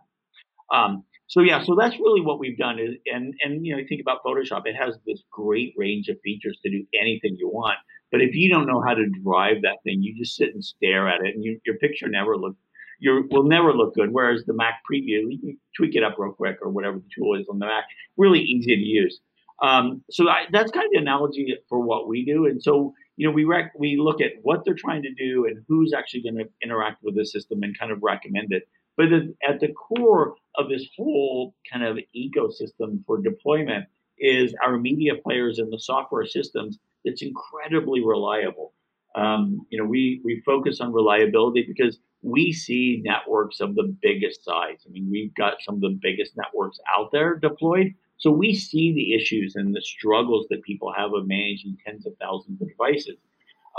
Um, 0.74 1.04
so 1.28 1.42
yeah, 1.42 1.64
so 1.64 1.76
that's 1.78 2.00
really 2.00 2.22
what 2.22 2.40
we've 2.40 2.58
done 2.58 2.80
is, 2.80 2.96
and 3.08 3.34
and 3.44 3.66
you 3.66 3.74
know, 3.74 3.80
you 3.80 3.88
think 3.90 4.02
about 4.02 4.24
Photoshop, 4.24 4.62
it 4.66 4.76
has 4.76 4.96
this 5.06 5.22
great 5.32 5.74
range 5.76 6.08
of 6.08 6.18
features 6.24 6.58
to 6.64 6.72
do 6.72 6.86
anything 7.00 7.36
you 7.38 7.50
want. 7.50 7.80
But 8.14 8.22
if 8.22 8.36
you 8.36 8.48
don't 8.48 8.68
know 8.68 8.80
how 8.80 8.94
to 8.94 9.10
drive 9.24 9.64
that 9.64 9.84
thing, 9.84 10.04
you 10.04 10.16
just 10.16 10.36
sit 10.38 10.54
and 10.54 10.64
stare 10.64 11.10
at 11.10 11.26
it, 11.26 11.34
and 11.34 11.44
you, 11.44 11.60
your 11.66 11.78
picture 11.78 12.08
never 12.08 12.38
looks, 12.38 12.60
your 13.00 13.24
will 13.28 13.44
never 13.44 13.74
look 13.74 13.96
good. 13.96 14.14
Whereas 14.14 14.46
the 14.46 14.54
Mac 14.54 14.76
Preview, 14.90 15.32
you 15.32 15.40
can 15.40 15.58
tweak 15.76 15.96
it 15.96 16.04
up 16.04 16.16
real 16.20 16.32
quick 16.32 16.58
or 16.62 16.70
whatever 16.70 16.98
the 16.98 17.10
tool 17.14 17.34
is 17.38 17.48
on 17.50 17.58
the 17.58 17.66
Mac, 17.66 17.86
really 18.16 18.40
easy 18.40 18.76
to 18.76 18.82
use. 18.82 19.20
Um, 19.64 20.04
so 20.12 20.30
I, 20.30 20.44
that's 20.52 20.72
kind 20.72 20.86
of 20.86 20.92
the 20.92 21.00
analogy 21.00 21.58
for 21.68 21.80
what 21.80 22.08
we 22.08 22.24
do. 22.24 22.46
And 22.46 22.62
so 22.62 22.94
you 23.18 23.28
know, 23.28 23.34
we 23.34 23.46
rec- 23.46 23.74
we 23.78 23.98
look 23.98 24.22
at 24.22 24.34
what 24.42 24.64
they're 24.64 24.74
trying 24.74 25.04
to 25.04 25.14
do 25.14 25.46
and 25.46 25.64
who's 25.68 25.94
actually 25.94 26.24
going 26.24 26.38
to 26.38 26.50
interact 26.64 27.04
with 27.04 27.16
the 27.16 27.26
system 27.26 27.64
and 27.64 27.78
kind 27.78 27.92
of 27.92 28.02
recommend 28.02 28.52
it. 28.52 28.68
But 28.96 29.08
at 29.48 29.60
the 29.60 29.70
core 29.70 30.36
of 30.56 30.70
this 30.70 30.88
whole 30.96 31.56
kind 31.72 31.84
of 31.84 31.98
ecosystem 32.16 33.04
for 33.06 33.22
deployment 33.22 33.86
is 34.20 34.54
our 34.64 34.78
media 34.78 35.14
players 35.16 35.58
and 35.58 35.74
the 35.74 35.80
software 35.80 36.26
systems 36.26 36.78
that's 37.06 37.22
incredibly 37.22 38.04
reliable. 38.04 38.74
Um, 39.16 39.66
you 39.70 39.78
know, 39.78 39.86
we, 39.86 40.22
we 40.24 40.42
focus 40.46 40.82
on 40.82 40.92
reliability 40.92 41.66
because 41.68 42.00
we 42.22 42.52
see 42.52 43.02
networks 43.04 43.60
of 43.60 43.76
the 43.76 43.96
biggest 44.02 44.44
size. 44.44 44.80
I 44.88 44.92
mean, 44.92 45.10
we've 45.12 45.34
got 45.36 45.56
some 45.62 45.76
of 45.76 45.82
the 45.82 46.00
biggest 46.02 46.36
networks 46.38 46.80
out 46.98 47.12
there 47.12 47.36
deployed. 47.36 47.94
So 48.18 48.32
we 48.32 48.56
see 48.56 48.94
the 48.94 49.14
issues 49.14 49.56
and 49.56 49.76
the 49.76 49.82
struggles 49.82 50.48
that 50.50 50.64
people 50.64 50.94
have 50.96 51.14
of 51.14 51.28
managing 51.28 51.78
tens 51.86 52.08
of 52.08 52.14
thousands 52.22 52.62
of 52.62 52.70
devices. 52.70 53.18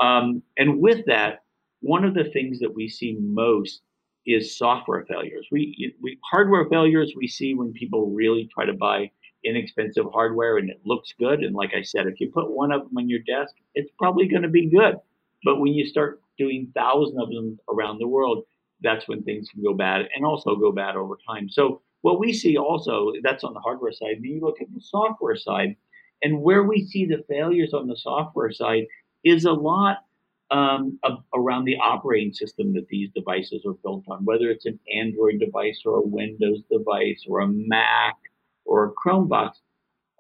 Um, 0.00 0.42
and 0.58 0.80
with 0.80 1.04
that, 1.06 1.44
one 1.80 2.04
of 2.04 2.14
the 2.14 2.30
things 2.30 2.58
that 2.60 2.74
we 2.74 2.88
see 2.88 3.16
most 3.20 3.80
is 4.26 4.56
software 4.56 5.04
failures. 5.06 5.46
We, 5.50 5.94
we 6.02 6.18
hardware 6.30 6.68
failures 6.68 7.12
we 7.16 7.28
see 7.28 7.54
when 7.54 7.72
people 7.72 8.10
really 8.10 8.48
try 8.52 8.64
to 8.66 8.72
buy 8.72 9.10
inexpensive 9.44 10.06
hardware 10.12 10.58
and 10.58 10.70
it 10.70 10.80
looks 10.84 11.12
good. 11.18 11.40
And 11.40 11.54
like 11.54 11.72
I 11.76 11.82
said, 11.82 12.06
if 12.06 12.20
you 12.20 12.30
put 12.30 12.50
one 12.50 12.72
of 12.72 12.82
them 12.82 12.96
on 12.96 13.08
your 13.08 13.20
desk, 13.20 13.54
it's 13.74 13.90
probably 13.98 14.28
going 14.28 14.42
to 14.42 14.48
be 14.48 14.66
good. 14.66 14.96
But 15.44 15.60
when 15.60 15.74
you 15.74 15.86
start 15.86 16.20
doing 16.38 16.72
thousands 16.74 17.20
of 17.20 17.28
them 17.28 17.58
around 17.68 17.98
the 17.98 18.08
world, 18.08 18.44
that's 18.80 19.06
when 19.08 19.22
things 19.22 19.48
can 19.50 19.62
go 19.62 19.74
bad 19.74 20.08
and 20.14 20.24
also 20.24 20.56
go 20.56 20.72
bad 20.72 20.96
over 20.96 21.18
time. 21.26 21.48
So 21.48 21.82
what 22.02 22.18
we 22.18 22.32
see 22.32 22.56
also, 22.56 23.12
that's 23.22 23.44
on 23.44 23.54
the 23.54 23.60
hardware 23.60 23.92
side. 23.92 24.16
Then 24.16 24.32
you 24.32 24.40
look 24.40 24.60
at 24.60 24.72
the 24.74 24.80
software 24.80 25.36
side, 25.36 25.76
and 26.22 26.42
where 26.42 26.62
we 26.62 26.84
see 26.84 27.06
the 27.06 27.24
failures 27.28 27.72
on 27.72 27.86
the 27.86 27.96
software 27.96 28.52
side 28.52 28.84
is 29.24 29.44
a 29.44 29.52
lot 29.52 30.04
um, 30.50 30.98
around 31.34 31.64
the 31.64 31.76
operating 31.76 32.32
system 32.32 32.74
that 32.74 32.88
these 32.88 33.10
devices 33.14 33.64
are 33.66 33.74
built 33.82 34.04
on, 34.08 34.24
whether 34.24 34.50
it's 34.50 34.66
an 34.66 34.78
Android 34.94 35.40
device 35.40 35.80
or 35.84 35.96
a 35.96 36.06
Windows 36.06 36.60
device 36.70 37.24
or 37.26 37.40
a 37.40 37.48
Mac 37.48 38.16
or 38.64 38.84
a 38.84 38.92
Chromebox. 38.92 39.52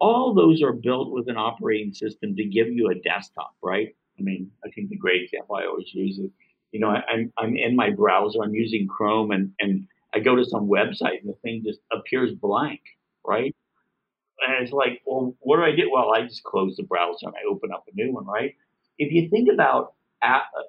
All 0.00 0.34
those 0.34 0.62
are 0.62 0.72
built 0.72 1.12
with 1.12 1.28
an 1.28 1.36
operating 1.36 1.94
system 1.94 2.34
to 2.36 2.44
give 2.44 2.68
you 2.68 2.90
a 2.90 2.94
desktop, 2.94 3.54
right? 3.62 3.94
I 4.18 4.22
mean, 4.22 4.50
I 4.64 4.70
think 4.70 4.90
the 4.90 4.96
great 4.96 5.22
example 5.22 5.56
I 5.56 5.66
always 5.66 5.92
use 5.92 6.18
is, 6.18 6.30
you 6.72 6.80
know, 6.80 6.88
I, 6.88 7.02
I'm, 7.10 7.32
I'm 7.38 7.56
in 7.56 7.76
my 7.76 7.90
browser, 7.90 8.40
I'm 8.42 8.54
using 8.54 8.86
Chrome, 8.88 9.30
and, 9.30 9.52
and 9.60 9.86
I 10.12 10.20
go 10.20 10.36
to 10.36 10.44
some 10.44 10.68
website 10.68 11.20
and 11.22 11.28
the 11.28 11.38
thing 11.42 11.62
just 11.64 11.80
appears 11.92 12.32
blank, 12.32 12.80
right? 13.24 13.54
And 14.46 14.62
it's 14.62 14.72
like, 14.72 15.00
well, 15.06 15.34
what 15.40 15.56
do 15.56 15.62
I 15.62 15.74
do? 15.74 15.90
Well, 15.92 16.12
I 16.12 16.22
just 16.22 16.42
close 16.42 16.76
the 16.76 16.82
browser 16.82 17.26
and 17.26 17.34
I 17.34 17.50
open 17.50 17.72
up 17.72 17.84
a 17.90 17.94
new 17.94 18.12
one, 18.12 18.26
right? 18.26 18.54
If 18.98 19.12
you 19.12 19.28
think 19.28 19.48
about 19.52 19.94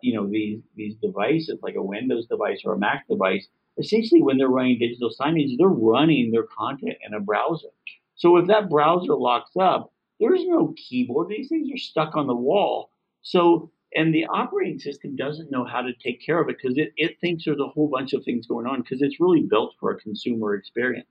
you 0.01 0.13
know, 0.13 0.27
these, 0.27 0.59
these 0.75 0.95
devices, 1.01 1.59
like 1.61 1.75
a 1.75 1.81
Windows 1.81 2.27
device 2.27 2.61
or 2.65 2.73
a 2.73 2.77
Mac 2.77 3.07
device, 3.07 3.47
essentially 3.77 4.21
when 4.21 4.37
they're 4.37 4.47
running 4.47 4.79
digital 4.79 5.09
signage, 5.09 5.57
they're 5.57 5.67
running 5.67 6.31
their 6.31 6.43
content 6.43 6.97
in 7.05 7.13
a 7.13 7.19
browser. 7.19 7.69
So 8.15 8.37
if 8.37 8.47
that 8.47 8.69
browser 8.69 9.15
locks 9.15 9.51
up, 9.59 9.91
there's 10.19 10.45
no 10.45 10.73
keyboard. 10.77 11.27
These 11.29 11.49
things 11.49 11.69
are 11.73 11.77
stuck 11.77 12.15
on 12.15 12.27
the 12.27 12.35
wall. 12.35 12.89
So, 13.21 13.71
and 13.93 14.13
the 14.13 14.25
operating 14.25 14.79
system 14.79 15.15
doesn't 15.15 15.51
know 15.51 15.65
how 15.65 15.81
to 15.81 15.91
take 15.93 16.25
care 16.25 16.41
of 16.41 16.49
it 16.49 16.57
because 16.61 16.77
it, 16.77 16.93
it 16.95 17.19
thinks 17.19 17.45
there's 17.45 17.59
a 17.59 17.67
whole 17.67 17.89
bunch 17.89 18.13
of 18.13 18.23
things 18.23 18.47
going 18.47 18.67
on 18.67 18.81
because 18.81 19.01
it's 19.01 19.19
really 19.19 19.41
built 19.41 19.73
for 19.79 19.91
a 19.91 19.99
consumer 19.99 20.55
experience. 20.55 21.07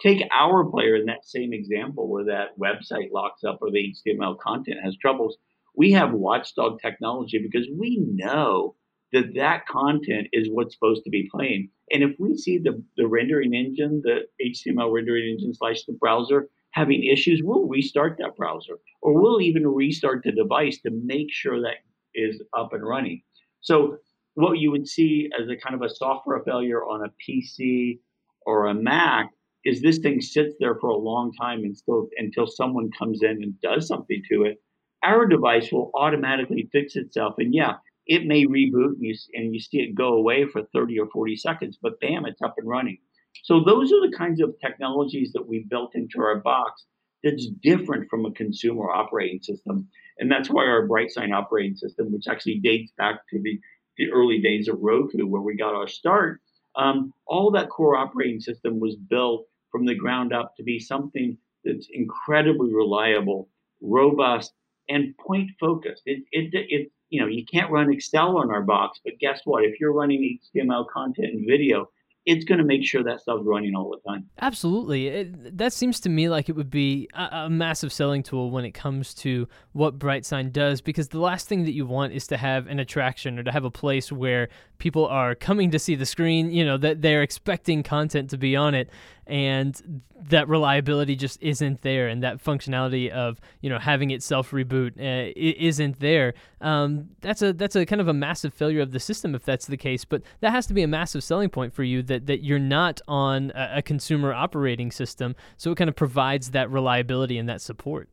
Take 0.00 0.22
our 0.34 0.64
player 0.64 0.96
in 0.96 1.06
that 1.06 1.26
same 1.26 1.52
example 1.52 2.08
where 2.08 2.24
that 2.24 2.58
website 2.58 3.12
locks 3.12 3.44
up 3.44 3.58
or 3.60 3.70
the 3.70 3.94
HTML 3.94 4.38
content 4.38 4.78
has 4.82 4.96
troubles 4.96 5.36
we 5.74 5.92
have 5.92 6.12
watchdog 6.12 6.80
technology 6.80 7.38
because 7.38 7.66
we 7.74 7.98
know 7.98 8.74
that 9.12 9.34
that 9.34 9.66
content 9.66 10.28
is 10.32 10.48
what's 10.50 10.74
supposed 10.74 11.04
to 11.04 11.10
be 11.10 11.28
playing. 11.30 11.68
And 11.90 12.02
if 12.02 12.12
we 12.18 12.36
see 12.36 12.58
the, 12.58 12.82
the 12.96 13.06
rendering 13.06 13.54
engine, 13.54 14.02
the 14.04 14.20
HTML 14.44 14.92
rendering 14.92 15.30
engine 15.30 15.54
slash 15.54 15.84
the 15.84 15.92
browser 15.92 16.48
having 16.70 17.04
issues, 17.04 17.42
we'll 17.44 17.68
restart 17.68 18.16
that 18.18 18.36
browser 18.36 18.78
or 19.02 19.20
we'll 19.20 19.40
even 19.40 19.66
restart 19.66 20.22
the 20.24 20.32
device 20.32 20.80
to 20.80 20.90
make 20.90 21.28
sure 21.30 21.60
that 21.60 21.76
is 22.14 22.42
up 22.56 22.72
and 22.72 22.86
running. 22.86 23.22
So 23.60 23.98
what 24.34 24.58
you 24.58 24.70
would 24.70 24.88
see 24.88 25.28
as 25.38 25.48
a 25.48 25.56
kind 25.56 25.74
of 25.74 25.82
a 25.82 25.94
software 25.94 26.42
failure 26.44 26.82
on 26.82 27.04
a 27.04 27.12
PC 27.22 27.98
or 28.46 28.66
a 28.66 28.74
Mac 28.74 29.28
is 29.64 29.82
this 29.82 29.98
thing 29.98 30.20
sits 30.20 30.54
there 30.58 30.76
for 30.76 30.88
a 30.88 30.96
long 30.96 31.32
time 31.38 31.60
and 31.60 31.76
still 31.76 32.08
until 32.16 32.46
someone 32.46 32.90
comes 32.98 33.22
in 33.22 33.42
and 33.42 33.60
does 33.60 33.86
something 33.86 34.22
to 34.30 34.44
it 34.44 34.58
our 35.02 35.26
device 35.26 35.70
will 35.72 35.90
automatically 35.94 36.68
fix 36.72 36.96
itself. 36.96 37.34
And 37.38 37.54
yeah, 37.54 37.74
it 38.06 38.26
may 38.26 38.44
reboot 38.46 38.94
and 38.94 39.02
you, 39.02 39.14
and 39.34 39.54
you 39.54 39.60
see 39.60 39.78
it 39.78 39.94
go 39.94 40.14
away 40.14 40.46
for 40.46 40.62
30 40.74 40.98
or 40.98 41.08
40 41.10 41.36
seconds, 41.36 41.78
but 41.80 42.00
bam, 42.00 42.26
it's 42.26 42.42
up 42.42 42.54
and 42.58 42.68
running. 42.68 42.98
So 43.44 43.62
those 43.64 43.92
are 43.92 44.08
the 44.08 44.16
kinds 44.16 44.40
of 44.40 44.54
technologies 44.60 45.32
that 45.32 45.46
we 45.46 45.66
built 45.68 45.94
into 45.94 46.20
our 46.20 46.40
box 46.40 46.84
that's 47.22 47.46
different 47.62 48.08
from 48.10 48.26
a 48.26 48.32
consumer 48.32 48.90
operating 48.90 49.40
system. 49.42 49.88
And 50.18 50.30
that's 50.30 50.50
why 50.50 50.64
our 50.66 50.86
BrightSign 50.86 51.32
operating 51.32 51.76
system, 51.76 52.12
which 52.12 52.26
actually 52.28 52.58
dates 52.58 52.92
back 52.98 53.20
to 53.30 53.40
the, 53.40 53.58
the 53.96 54.10
early 54.10 54.40
days 54.40 54.68
of 54.68 54.78
Roku, 54.80 55.26
where 55.26 55.42
we 55.42 55.56
got 55.56 55.74
our 55.74 55.88
start, 55.88 56.40
um, 56.76 57.12
all 57.26 57.50
that 57.52 57.68
core 57.68 57.96
operating 57.96 58.40
system 58.40 58.80
was 58.80 58.96
built 58.96 59.46
from 59.70 59.86
the 59.86 59.94
ground 59.94 60.32
up 60.32 60.54
to 60.56 60.62
be 60.62 60.78
something 60.78 61.36
that's 61.64 61.88
incredibly 61.92 62.72
reliable, 62.72 63.48
robust, 63.80 64.52
and 64.88 65.16
point 65.16 65.50
focused. 65.60 66.02
It, 66.06 66.24
it, 66.32 66.50
it, 66.52 66.92
you 67.12 67.20
know, 67.20 67.26
you 67.26 67.44
can't 67.44 67.70
run 67.70 67.92
Excel 67.92 68.38
on 68.38 68.50
our 68.50 68.62
box, 68.62 68.98
but 69.04 69.12
guess 69.20 69.42
what? 69.44 69.64
If 69.64 69.78
you're 69.78 69.92
running 69.92 70.38
HTML 70.56 70.86
content 70.88 71.28
and 71.34 71.46
video, 71.46 71.90
it's 72.24 72.46
going 72.46 72.56
to 72.56 72.64
make 72.64 72.86
sure 72.86 73.02
that 73.02 73.20
stuff's 73.20 73.42
running 73.44 73.74
all 73.74 73.90
the 73.90 74.10
time. 74.10 74.30
Absolutely. 74.40 75.08
It, 75.08 75.58
that 75.58 75.74
seems 75.74 76.00
to 76.00 76.08
me 76.08 76.30
like 76.30 76.48
it 76.48 76.52
would 76.52 76.70
be 76.70 77.10
a, 77.12 77.28
a, 77.32 77.50
massive 77.50 77.92
selling 77.92 78.22
tool 78.22 78.50
when 78.50 78.64
it 78.64 78.70
comes 78.70 79.12
to 79.14 79.46
what 79.72 79.98
BrightSign 79.98 80.52
does, 80.52 80.80
because 80.80 81.08
the 81.08 81.18
last 81.18 81.48
thing 81.48 81.64
that 81.64 81.72
you 81.72 81.84
want 81.84 82.14
is 82.14 82.26
to 82.28 82.38
have 82.38 82.66
an 82.68 82.78
attraction 82.78 83.38
or 83.38 83.42
to 83.42 83.52
have 83.52 83.64
a 83.64 83.70
place 83.70 84.10
where 84.10 84.48
people 84.78 85.06
are 85.06 85.34
coming 85.34 85.70
to 85.72 85.78
see 85.78 85.94
the 85.94 86.06
screen, 86.06 86.50
you 86.50 86.64
know, 86.64 86.78
that 86.78 87.02
they're 87.02 87.22
expecting 87.22 87.82
content 87.82 88.30
to 88.30 88.38
be 88.38 88.56
on 88.56 88.74
it 88.74 88.88
and 89.32 90.02
that 90.28 90.46
reliability 90.46 91.16
just 91.16 91.42
isn't 91.42 91.80
there 91.80 92.06
and 92.06 92.22
that 92.22 92.44
functionality 92.44 93.08
of 93.08 93.40
you 93.62 93.70
know 93.70 93.78
having 93.78 94.10
it 94.10 94.22
self 94.22 94.50
reboot 94.50 94.90
uh, 95.00 95.32
isn't 95.34 95.98
there 96.00 96.34
um, 96.60 97.08
that's 97.22 97.40
a 97.40 97.54
that's 97.54 97.74
a 97.74 97.86
kind 97.86 98.02
of 98.02 98.08
a 98.08 98.12
massive 98.12 98.52
failure 98.52 98.82
of 98.82 98.92
the 98.92 99.00
system 99.00 99.34
if 99.34 99.42
that's 99.42 99.66
the 99.66 99.76
case 99.78 100.04
but 100.04 100.20
that 100.40 100.50
has 100.50 100.66
to 100.66 100.74
be 100.74 100.82
a 100.82 100.86
massive 100.86 101.24
selling 101.24 101.48
point 101.48 101.72
for 101.72 101.82
you 101.82 102.02
that 102.02 102.26
that 102.26 102.44
you're 102.44 102.58
not 102.58 103.00
on 103.08 103.50
a, 103.54 103.78
a 103.78 103.82
consumer 103.82 104.34
operating 104.34 104.92
system 104.92 105.34
so 105.56 105.72
it 105.72 105.78
kind 105.78 105.88
of 105.88 105.96
provides 105.96 106.50
that 106.50 106.70
reliability 106.70 107.38
and 107.38 107.48
that 107.48 107.62
support 107.62 108.10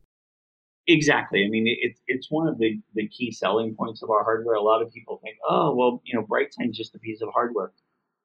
Exactly. 0.86 1.44
I 1.44 1.48
mean, 1.48 1.66
it's 1.66 2.00
it's 2.08 2.28
one 2.30 2.48
of 2.48 2.58
the, 2.58 2.80
the 2.94 3.06
key 3.06 3.30
selling 3.30 3.76
points 3.76 4.02
of 4.02 4.10
our 4.10 4.24
hardware. 4.24 4.56
A 4.56 4.62
lot 4.62 4.82
of 4.82 4.90
people 4.92 5.20
think, 5.22 5.36
oh, 5.48 5.72
well, 5.76 6.02
you 6.04 6.18
know, 6.18 6.26
BrightSign's 6.26 6.76
just 6.76 6.96
a 6.96 6.98
piece 6.98 7.20
of 7.20 7.28
hardware. 7.32 7.70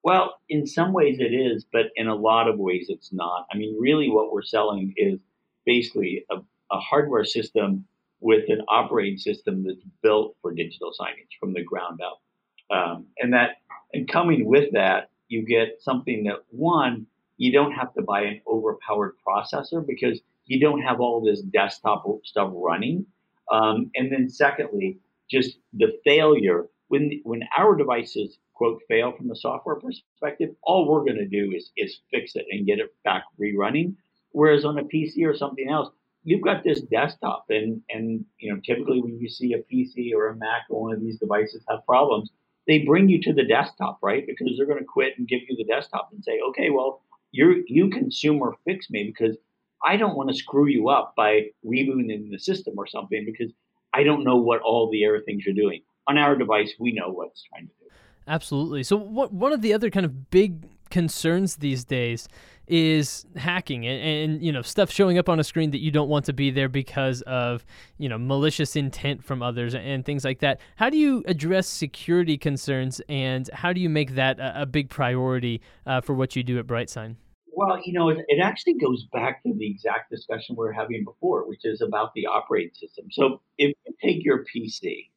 Well, 0.06 0.36
in 0.50 0.68
some 0.68 0.94
ways 0.94 1.18
it 1.20 1.34
is, 1.34 1.66
but 1.74 1.88
in 1.96 2.08
a 2.08 2.14
lot 2.14 2.48
of 2.48 2.60
ways 2.60 2.86
it's 2.90 3.12
not. 3.12 3.48
I 3.52 3.58
mean, 3.58 3.76
really 3.80 4.08
what 4.08 4.32
we're 4.32 4.44
selling 4.44 4.94
is 4.98 5.20
basically 5.66 6.24
a, 6.30 6.36
a 6.72 6.80
hardware 6.80 7.26
system 7.26 7.86
with 8.20 8.48
an 8.50 8.62
operating 8.70 9.18
system 9.18 9.64
that's 9.64 9.82
built 10.04 10.36
for 10.44 10.54
digital 10.54 10.92
signage 10.92 11.34
from 11.40 11.54
the 11.54 11.64
ground 11.64 12.02
up. 12.02 12.22
Um, 12.70 13.08
and 13.18 13.34
that, 13.34 13.58
and 13.94 14.08
coming 14.08 14.46
with 14.46 14.72
that, 14.74 15.10
you 15.28 15.44
get 15.44 15.82
something 15.82 16.26
that 16.26 16.44
one 16.52 17.08
you 17.38 17.52
don't 17.52 17.72
have 17.72 17.92
to 17.96 18.04
buy 18.04 18.22
an 18.22 18.42
overpowered 18.48 19.16
processor 19.28 19.86
because 19.86 20.22
you 20.46 20.60
don't 20.60 20.84
have 20.84 21.02
all 21.02 21.20
this 21.20 21.42
desktop 21.42 22.06
stuff 22.24 22.52
running. 22.54 23.08
Um, 23.52 23.90
and 23.96 24.12
then 24.12 24.30
secondly, 24.30 25.00
just 25.32 25.58
the 25.74 25.98
failure 26.04 26.68
when 26.90 27.22
when 27.24 27.42
our 27.58 27.76
devices 27.76 28.38
quote 28.56 28.82
fail 28.88 29.12
from 29.12 29.28
the 29.28 29.36
software 29.36 29.76
perspective, 29.76 30.56
all 30.64 30.90
we're 30.90 31.06
going 31.06 31.18
to 31.18 31.28
do 31.28 31.52
is 31.56 31.72
is 31.78 32.00
fix 32.12 32.36
it 32.36 32.46
and 32.52 32.66
get 32.66 32.80
it 32.80 32.94
back 33.04 33.24
rerunning. 33.40 33.96
Whereas 34.32 34.66
on 34.66 34.80
a 34.80 34.84
PC 34.84 35.26
or 35.26 35.36
something 35.36 35.70
else, 35.70 35.90
you've 36.24 36.42
got 36.42 36.64
this 36.64 36.82
desktop, 36.82 37.46
and 37.50 37.82
and 37.90 38.26
you 38.40 38.54
know 38.54 38.60
typically 38.66 39.02
when 39.02 39.20
you 39.20 39.30
see 39.30 39.54
a 39.54 39.64
PC 39.74 40.14
or 40.16 40.30
a 40.30 40.36
Mac 40.36 40.64
or 40.70 40.82
one 40.84 40.94
of 40.94 41.02
these 41.02 41.20
devices 41.20 41.64
have 41.70 41.86
problems, 41.86 42.32
they 42.68 42.80
bring 42.80 43.08
you 43.10 43.22
to 43.22 43.34
the 43.34 43.46
desktop, 43.46 44.00
right? 44.02 44.26
Because 44.26 44.56
they're 44.58 44.66
going 44.66 44.80
to 44.80 44.86
quit 44.86 45.14
and 45.18 45.28
give 45.28 45.42
you 45.48 45.56
the 45.56 45.66
desktop 45.66 46.10
and 46.12 46.24
say, 46.24 46.40
okay, 46.50 46.70
well 46.72 47.02
you 47.36 47.64
you 47.68 47.90
consumer 47.90 48.56
fix 48.66 48.90
me 48.90 49.04
because 49.04 49.38
I 49.86 49.98
don't 49.98 50.16
want 50.16 50.30
to 50.30 50.36
screw 50.36 50.68
you 50.68 50.90
up 50.90 51.14
by 51.16 51.48
rebooting 51.66 52.32
the 52.32 52.40
system 52.40 52.76
or 52.78 52.88
something 52.88 53.26
because 53.26 53.52
I 53.94 54.04
don't 54.04 54.24
know 54.24 54.38
what 54.38 54.62
all 54.62 54.90
the 54.90 55.06
other 55.06 55.22
things 55.22 55.46
you're 55.46 55.56
doing. 55.56 55.82
On 56.08 56.18
our 56.18 56.36
device, 56.36 56.74
we 56.80 56.94
know 56.94 57.10
what's 57.10 57.44
trying 57.44 57.68
to 57.68 57.74
do. 57.80 57.85
Absolutely. 58.28 58.84
So, 58.84 58.96
what, 58.98 59.32
one 59.34 59.54
of 59.54 59.62
the 59.62 59.74
other 59.74 59.90
kind 59.90 60.06
of 60.06 60.30
big 60.30 60.68
concerns 60.90 61.58
these 61.58 61.84
days 61.84 62.28
is 62.68 63.26
hacking 63.36 63.86
and, 63.86 64.32
and, 64.32 64.44
you 64.44 64.52
know 64.52 64.62
stuff 64.62 64.90
showing 64.90 65.20
up 65.20 65.30
on 65.30 65.40
a 65.40 65.44
screen 65.44 65.70
that 65.72 65.82
you 65.82 65.92
don't 65.92 66.10
want 66.10 66.26
to 66.26 66.34
be 66.34 66.50
there 66.50 66.70
because 66.70 67.22
of 67.24 67.64
you 67.98 68.10
know 68.10 68.18
malicious 68.18 68.76
intent 68.76 69.24
from 69.24 69.44
others 69.44 69.76
and 69.76 70.04
things 70.06 70.24
like 70.26 70.40
that. 70.40 70.60
How 70.76 70.90
do 70.90 70.98
you 70.98 71.24
address 71.28 71.68
security 71.68 72.38
concerns 72.38 73.02
and 73.08 73.50
how 73.54 73.72
do 73.74 73.80
you 73.80 73.90
make 73.90 74.16
that 74.16 74.40
a, 74.40 74.64
a 74.64 74.66
big 74.66 74.90
priority 74.90 75.62
uh, 75.86 76.02
for 76.02 76.16
what 76.16 76.36
you 76.36 76.44
do 76.44 76.58
at 76.58 76.66
brightsign 76.66 77.18
well 77.56 77.80
you 77.84 77.94
know 77.94 78.10
it, 78.10 78.18
it 78.28 78.42
actually 78.42 78.74
goes 78.74 79.06
back 79.14 79.44
to 79.44 79.54
the 79.54 79.70
exact 79.70 80.10
discussion 80.10 80.56
we 80.58 80.66
were 80.66 80.74
having 80.74 81.04
before 81.04 81.48
which 81.48 81.62
is 81.64 81.82
about 81.82 82.14
the 82.16 82.26
operating 82.26 82.74
system. 82.74 83.06
So 83.12 83.42
if 83.58 83.74
you 83.86 83.94
take 84.04 84.24
your 84.24 84.44
pc 84.44 85.10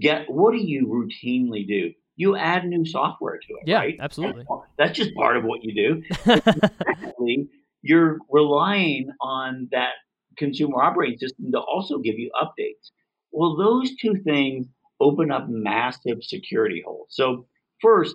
get 0.00 0.28
what 0.28 0.52
do 0.52 0.58
you 0.58 0.86
routinely 0.86 1.66
do 1.66 1.92
you 2.16 2.36
add 2.36 2.66
new 2.66 2.84
software 2.84 3.38
to 3.38 3.54
it. 3.54 3.62
Yeah, 3.66 3.78
right? 3.78 3.96
absolutely. 4.00 4.44
That's, 4.78 4.96
just 4.96 5.14
part 5.14 5.36
of 5.36 5.44
what 5.44 5.60
you 5.62 6.02
do. 6.24 7.48
You're 7.82 8.18
relying 8.30 9.10
on 9.20 9.68
that 9.72 9.92
consumer 10.36 10.82
operating 10.82 11.18
system 11.18 11.50
to 11.52 11.58
also 11.58 11.98
give 11.98 12.18
you 12.18 12.30
updates. 12.40 12.90
Well, 13.32 13.56
those 13.56 13.94
two 13.96 14.16
things 14.24 14.66
open 15.00 15.32
up 15.32 15.48
massive 15.48 16.18
security 16.22 16.82
holes. 16.84 17.08
So, 17.10 17.46
first, 17.80 18.14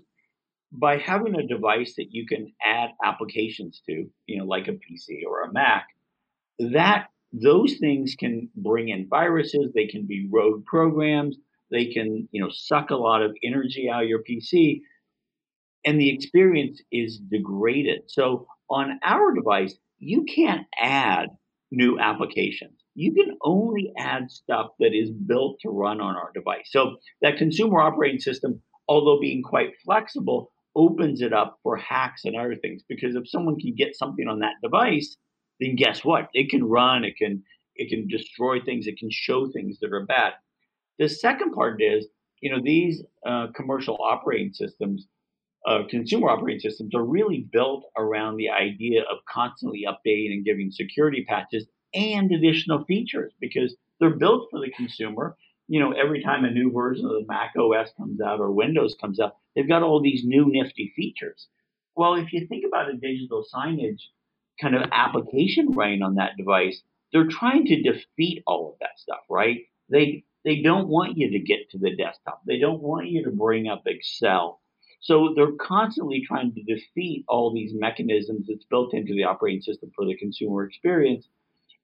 by 0.72 0.98
having 0.98 1.36
a 1.36 1.48
device 1.48 1.96
that 1.96 2.08
you 2.12 2.26
can 2.26 2.54
add 2.64 2.92
applications 3.04 3.82
to, 3.88 4.08
you 4.26 4.38
know, 4.38 4.46
like 4.46 4.68
a 4.68 4.72
PC 4.72 5.22
or 5.28 5.44
a 5.44 5.52
Mac, 5.52 5.88
that 6.60 7.08
those 7.34 7.76
things 7.78 8.16
can 8.18 8.50
bring 8.56 8.90
in 8.90 9.08
viruses, 9.10 9.72
they 9.74 9.88
can 9.88 10.06
be 10.06 10.28
rogue 10.32 10.66
programs, 10.66 11.38
they 11.72 11.86
can, 11.86 12.28
you 12.32 12.42
know, 12.42 12.50
suck 12.50 12.90
a 12.90 12.96
lot 12.96 13.22
of 13.22 13.36
energy 13.44 13.90
out 13.90 14.04
of 14.04 14.10
your 14.10 14.24
PC 14.24 14.82
and 15.86 16.00
the 16.00 16.14
experience 16.14 16.82
is 16.92 17.20
degraded. 17.32 18.02
So 18.08 18.46
on 18.70 19.00
our 19.04 19.34
device, 19.34 19.76
you 20.00 20.24
can't 20.24 20.68
add 20.80 21.30
new 21.72 22.00
applications. 22.00 22.80
You 22.96 23.14
can 23.14 23.38
only 23.42 23.94
add 23.98 24.30
stuff 24.30 24.68
that 24.80 24.94
is 24.94 25.12
built 25.12 25.60
to 25.62 25.70
run 25.70 26.02
on 26.02 26.16
our 26.16 26.32
device. 26.34 26.68
So 26.72 26.98
that 27.22 27.38
consumer 27.38 27.80
operating 27.80 28.20
system, 28.20 28.62
although 28.88 29.20
being 29.20 29.44
quite 29.44 29.72
flexible, 29.86 30.52
opens 30.76 31.22
it 31.22 31.34
up 31.34 31.58
for 31.64 31.78
hacks 31.78 32.26
and 32.26 32.36
other 32.36 32.56
things. 32.56 32.84
Because 32.88 33.16
if 33.16 33.30
someone 33.30 33.58
can 33.58 33.74
get 33.76 33.96
something 33.96 34.28
on 34.28 34.40
that 34.40 34.56
device, 34.62 35.16
then 35.60 35.76
guess 35.76 36.04
what? 36.04 36.28
It 36.34 36.50
can 36.50 36.64
run, 36.64 37.04
it 37.04 37.16
can 37.18 37.44
it 37.76 37.90
can 37.90 38.08
destroy 38.08 38.60
things, 38.60 38.88
it 38.88 38.98
can 38.98 39.10
show 39.12 39.50
things 39.52 39.80
that 39.80 39.94
are 39.94 40.06
bad. 40.06 40.34
The 41.00 41.10
second 41.10 41.54
part 41.54 41.82
is, 41.82 42.08
you 42.42 42.52
know, 42.52 42.62
these 42.62 43.04
uh, 43.26 43.48
commercial 43.56 43.98
operating 44.02 44.54
systems, 44.54 45.08
uh, 45.68 45.84
consumer 45.90 46.30
operating 46.30 46.60
systems, 46.60 46.96
are 46.96 47.04
really 47.04 47.48
built 47.52 47.86
around 47.98 48.38
the 48.38 48.50
idea 48.50 49.02
of 49.04 49.18
constantly 49.32 49.86
updating 49.88 50.34
and 50.34 50.46
giving 50.46 50.72
security 50.72 51.26
patches 51.28 51.66
and 51.94 52.32
additional 52.32 52.84
features 52.86 53.34
because 53.40 53.76
they're 54.00 54.16
built 54.16 54.48
for 54.52 54.60
the 54.60 54.72
consumer. 54.72 55.36
You 55.68 55.80
know, 55.80 55.92
every 55.92 56.24
time 56.24 56.46
a 56.46 56.52
new 56.52 56.72
version 56.72 57.06
of 57.06 57.12
the 57.12 57.26
Mac 57.28 57.54
OS 57.58 57.92
comes 57.98 58.22
out 58.22 58.40
or 58.40 58.52
Windows 58.52 58.96
comes 59.00 59.20
out, 59.20 59.36
they've 59.56 59.68
got 59.68 59.84
all 59.84 60.02
these 60.02 60.24
new 60.24 60.46
nifty 60.48 60.94
features. 60.96 61.48
Well, 61.96 62.16
if 62.16 62.32
you 62.32 62.46
think 62.48 62.64
about 62.66 62.90
a 62.90 62.94
digital 62.94 63.44
signage 63.54 64.02
kind 64.62 64.76
of 64.76 64.90
application 64.92 65.72
running 65.72 66.02
on 66.02 66.16
that 66.16 66.38
device, 66.38 66.82
they're 67.12 67.28
trying 67.28 67.66
to 67.66 67.82
defeat 67.82 68.44
all 68.48 68.70
of 68.70 68.80
that 68.80 68.98
stuff, 68.98 69.20
right? 69.30 69.62
They 69.90 70.24
they 70.46 70.62
don't 70.62 70.88
want 70.88 71.18
you 71.18 71.32
to 71.32 71.40
get 71.40 71.70
to 71.72 71.78
the 71.78 71.96
desktop. 71.96 72.42
They 72.46 72.60
don't 72.60 72.82
want 72.82 73.08
you 73.08 73.24
to 73.26 73.32
bring 73.32 73.68
up 73.68 73.84
Excel. 73.86 74.62
So 75.00 75.34
they're 75.36 75.52
constantly 75.60 76.24
trying 76.26 76.54
to 76.54 76.64
defeat 76.64 77.26
all 77.28 77.54
these 77.54 77.74
mechanisms 77.74 78.48
that's 78.48 78.66
built 78.66 78.94
into 78.94 79.14
the 79.14 79.26
operating 79.26 79.62
system 79.62 79.92
for 79.96 80.06
the 80.06 80.16
consumer 80.18 80.64
experience. 80.64 81.28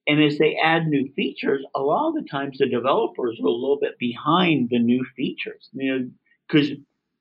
And 0.07 0.21
as 0.21 0.37
they 0.37 0.57
add 0.61 0.87
new 0.87 1.11
features, 1.15 1.63
a 1.75 1.81
lot 1.81 2.09
of 2.09 2.15
the 2.15 2.29
times 2.29 2.57
the 2.57 2.67
developers 2.67 3.39
are 3.39 3.47
a 3.47 3.51
little 3.51 3.79
bit 3.79 3.97
behind 3.99 4.69
the 4.69 4.79
new 4.79 5.05
features, 5.15 5.69
you 5.73 5.97
know, 5.97 6.09
because 6.47 6.71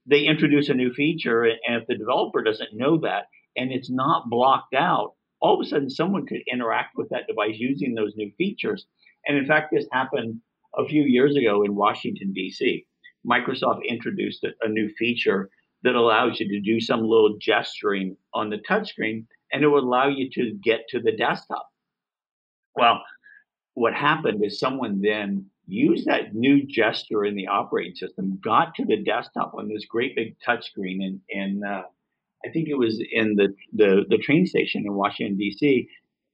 they 0.07 0.25
introduce 0.25 0.69
a 0.69 0.75
new 0.75 0.93
feature, 0.93 1.45
and 1.45 1.81
if 1.81 1.87
the 1.87 1.97
developer 1.97 2.43
doesn't 2.43 2.75
know 2.75 2.99
that 2.99 3.29
and 3.57 3.71
it's 3.71 3.91
not 3.91 4.29
blocked 4.29 4.75
out, 4.75 5.15
all 5.41 5.55
of 5.55 5.65
a 5.65 5.69
sudden 5.69 5.91
someone 5.91 6.27
could 6.27 6.43
interact 6.53 6.97
with 6.97 7.09
that 7.11 7.27
device 7.29 7.55
using 7.57 7.95
those 7.95 8.17
new 8.17 8.33
features. 8.37 8.87
And 9.27 9.37
in 9.37 9.47
fact, 9.47 9.73
this 9.73 9.87
happened 9.93 10.41
a 10.77 10.87
few 10.87 11.03
years 11.03 11.37
ago 11.37 11.63
in 11.65 11.75
Washington, 11.75 12.33
D.C., 12.33 12.87
Microsoft 13.27 13.81
introduced 13.89 14.45
a, 14.45 14.69
new 14.69 14.89
feature 14.99 15.49
that 15.85 15.95
allows 15.95 16.41
you 16.41 16.49
to 16.49 16.61
do 16.61 16.81
some 16.81 17.01
little 17.01 17.37
gesturing 17.41 18.17
on 18.35 18.51
the 18.51 18.59
touchscreen 18.69 19.27
and 19.53 19.63
it 19.63 19.69
would 19.69 19.85
allow 19.85 20.09
you 20.09 20.29
to 20.31 20.59
get 20.63 20.89
to 20.89 21.01
the 21.01 21.13
desktop. 21.13 21.69
Well, 22.75 23.03
what 23.75 23.95
happened 23.95 24.45
is 24.45 24.59
someone 24.59 25.01
then 25.01 25.47
used 25.67 26.07
that 26.07 26.35
new 26.35 26.67
gesture 26.67 27.25
in 27.25 27.37
the 27.37 27.47
operating 27.47 27.95
system, 27.95 28.41
got 28.43 28.75
to 28.75 28.85
the 28.85 29.03
desktop 29.03 29.55
on 29.55 29.69
this 29.69 29.85
great 29.85 30.17
big 30.17 30.37
touchscreen, 30.47 31.05
and, 31.05 31.21
and 31.31 31.65
uh, 31.65 31.83
I 32.45 32.51
think 32.51 32.69
it 32.69 32.79
was 32.79 33.03
in 33.13 33.37
the, 33.37 33.55
the, 33.73 34.05
the 34.09 34.19
train 34.19 34.47
station 34.47 34.85
in 34.85 34.95
Washington, 34.95 35.37
D.C., 35.37 35.89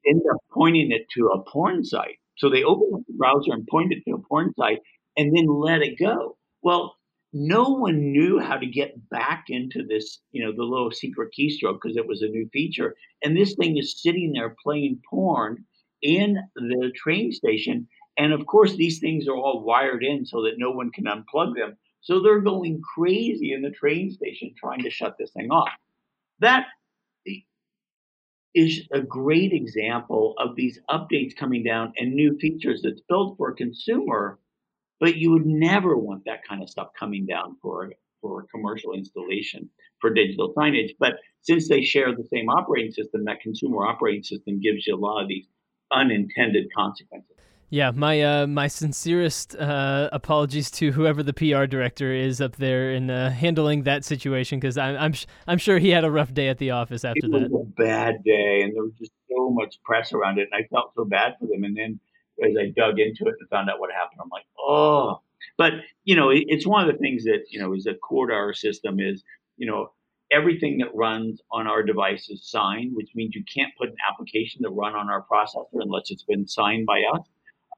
ended 0.07 0.27
up 0.33 0.41
pointing 0.53 0.91
it 0.91 1.07
to 1.15 1.27
a 1.29 1.43
porn 1.43 1.85
site 1.85 2.19
so 2.39 2.49
they 2.49 2.65
opened 2.65 2.95
up 2.95 3.01
the 3.07 3.15
browser 3.15 3.53
and 3.53 3.67
pointed 3.67 4.03
to 4.05 4.15
a 4.15 4.19
porn 4.19 4.53
site 4.59 4.81
and 5.17 5.37
then 5.37 5.47
let 5.47 5.83
it 5.83 5.99
go. 5.99 6.37
Well, 6.63 6.95
no 7.33 7.65
one 7.65 8.13
knew 8.13 8.39
how 8.39 8.57
to 8.57 8.67
get 8.67 9.09
back 9.11 9.47
into 9.49 9.85
this, 9.87 10.21
you 10.33 10.45
know, 10.45 10.53
the 10.53 10.63
little 10.63 10.91
secret 10.91 11.31
keystroke 11.39 11.79
because 11.83 11.97
it 11.97 12.07
was 12.07 12.23
a 12.23 12.29
new 12.29 12.49
feature. 12.53 12.95
And 13.23 13.37
this 13.37 13.55
thing 13.55 13.77
is 13.77 14.01
sitting 14.01 14.33
there 14.33 14.57
playing 14.63 15.01
porn 15.11 15.65
in 16.01 16.39
the 16.55 16.93
train 16.97 17.33
station. 17.33 17.87
And 18.17 18.33
of 18.33 18.47
course, 18.47 18.77
these 18.77 18.99
things 19.01 19.29
are 19.29 19.37
all 19.37 19.65
wired 19.65 20.03
in 20.03 20.25
so 20.25 20.43
that 20.43 20.55
no 20.59 20.71
one 20.71 20.91
can 20.91 21.05
unplug 21.05 21.55
them. 21.55 21.77
So 22.01 22.21
they're 22.21 22.41
going 22.41 22.81
crazy 22.95 23.53
in 23.53 23.63
the 23.63 23.71
train 23.71 24.11
station 24.11 24.55
trying 24.57 24.83
to 24.83 24.91
shut 24.91 25.17
this 25.19 25.33
thing 25.33 25.51
off. 25.51 25.71
That 26.39 26.67
is 28.55 28.89
a 28.93 29.01
great 29.01 29.53
example 29.53 30.35
of 30.39 30.57
these 30.57 30.79
updates 30.91 31.37
coming 31.37 31.63
down 31.63 31.93
and 31.97 32.13
new 32.13 32.37
features 32.39 32.81
that's 32.83 33.03
built 33.09 33.37
for 33.37 33.51
a 33.51 33.55
consumer, 33.55 34.39
but 35.01 35.17
you 35.17 35.31
would 35.31 35.47
never 35.47 35.97
want 35.97 36.25
that 36.25 36.47
kind 36.49 36.63
of 36.63 36.71
stuff 36.71 36.89
coming 36.99 37.27
down 37.27 37.57
for 37.63 37.93
for 38.21 38.43
a 38.43 38.47
commercial 38.49 38.95
installation 38.95 39.71
for 40.01 40.13
digital 40.13 40.53
signage. 40.55 40.91
But 40.99 41.15
since 41.43 41.69
they 41.69 41.83
share 41.83 42.15
the 42.15 42.27
same 42.33 42.49
operating 42.49 42.91
system, 42.91 43.25
that 43.25 43.41
consumer 43.41 43.87
operating 43.87 44.25
system 44.25 44.61
gives 44.61 44.87
you 44.87 44.97
a 44.97 44.99
lot 44.99 45.23
of 45.23 45.29
these 45.29 45.47
unintended 45.93 46.67
consequences. 46.77 47.37
Yeah, 47.71 47.91
my 47.91 48.23
uh, 48.23 48.47
my 48.47 48.67
sincerest 48.67 49.55
uh, 49.57 50.09
apologies 50.11 50.71
to 50.73 50.91
whoever 50.91 51.23
the 51.23 51.35
PR 51.35 51.67
director 51.67 52.15
is 52.15 52.41
up 52.41 52.57
there 52.57 52.93
in 52.93 53.11
uh, 53.11 53.31
handling 53.31 53.83
that 53.83 54.07
situation 54.07 54.59
because 54.59 54.79
I'm 54.79 54.97
I'm, 54.97 55.13
sh- 55.13 55.27
I'm 55.47 55.59
sure 55.59 55.79
he 55.79 55.91
had 55.91 56.05
a 56.05 56.11
rough 56.11 56.33
day 56.33 56.49
at 56.49 56.57
the 56.57 56.71
office 56.71 57.05
after 57.05 57.27
it 57.27 57.31
that. 57.31 57.51
was 57.51 57.67
a 57.67 57.83
bad 57.83 58.25
day, 58.25 58.63
and 58.63 58.75
there 58.75 58.83
was 58.83 58.95
just 58.99 59.13
so 59.29 59.51
much 59.51 59.83
press 59.83 60.15
around 60.15 60.39
it, 60.39 60.49
and 60.51 60.65
I 60.65 60.67
felt 60.69 60.93
so 60.97 61.05
bad 61.05 61.35
for 61.39 61.47
them. 61.47 61.63
And 61.65 61.77
then 61.77 62.01
as 62.43 62.57
I 62.59 62.73
dug 62.75 62.99
into 62.99 63.27
it 63.27 63.35
and 63.39 63.49
found 63.51 63.69
out 63.69 63.81
what 63.81 63.93
happened, 63.93 64.21
I'm 64.23 64.31
like, 64.31 64.47
oh. 64.59 65.21
But 65.59 65.73
you 66.05 66.17
know, 66.17 66.31
it, 66.31 66.45
it's 66.47 66.67
one 66.67 66.89
of 66.89 66.93
the 66.93 66.99
things 66.99 67.25
that 67.25 67.45
you 67.51 67.61
know 67.61 67.75
is 67.75 67.87
a 67.87 67.95
core 67.95 68.29
to 68.29 68.33
our 68.33 68.55
system 68.55 68.99
is 68.99 69.23
you 69.59 69.67
know 69.67 69.91
everything 70.31 70.79
that 70.79 70.95
runs 70.95 71.43
on 71.51 71.67
our 71.67 71.83
device 71.83 72.31
is 72.31 72.49
signed, 72.49 72.93
which 72.95 73.11
means 73.15 73.35
you 73.35 73.45
can't 73.55 73.73
put 73.77 73.89
an 73.91 73.97
application 74.11 74.63
to 74.63 74.71
run 74.71 74.95
on 74.95 75.11
our 75.11 75.27
processor 75.31 75.67
unless 75.75 76.11
it's 76.11 76.25
been 76.25 76.47
signed 76.47 76.87
by 76.87 77.03
us. 77.15 77.21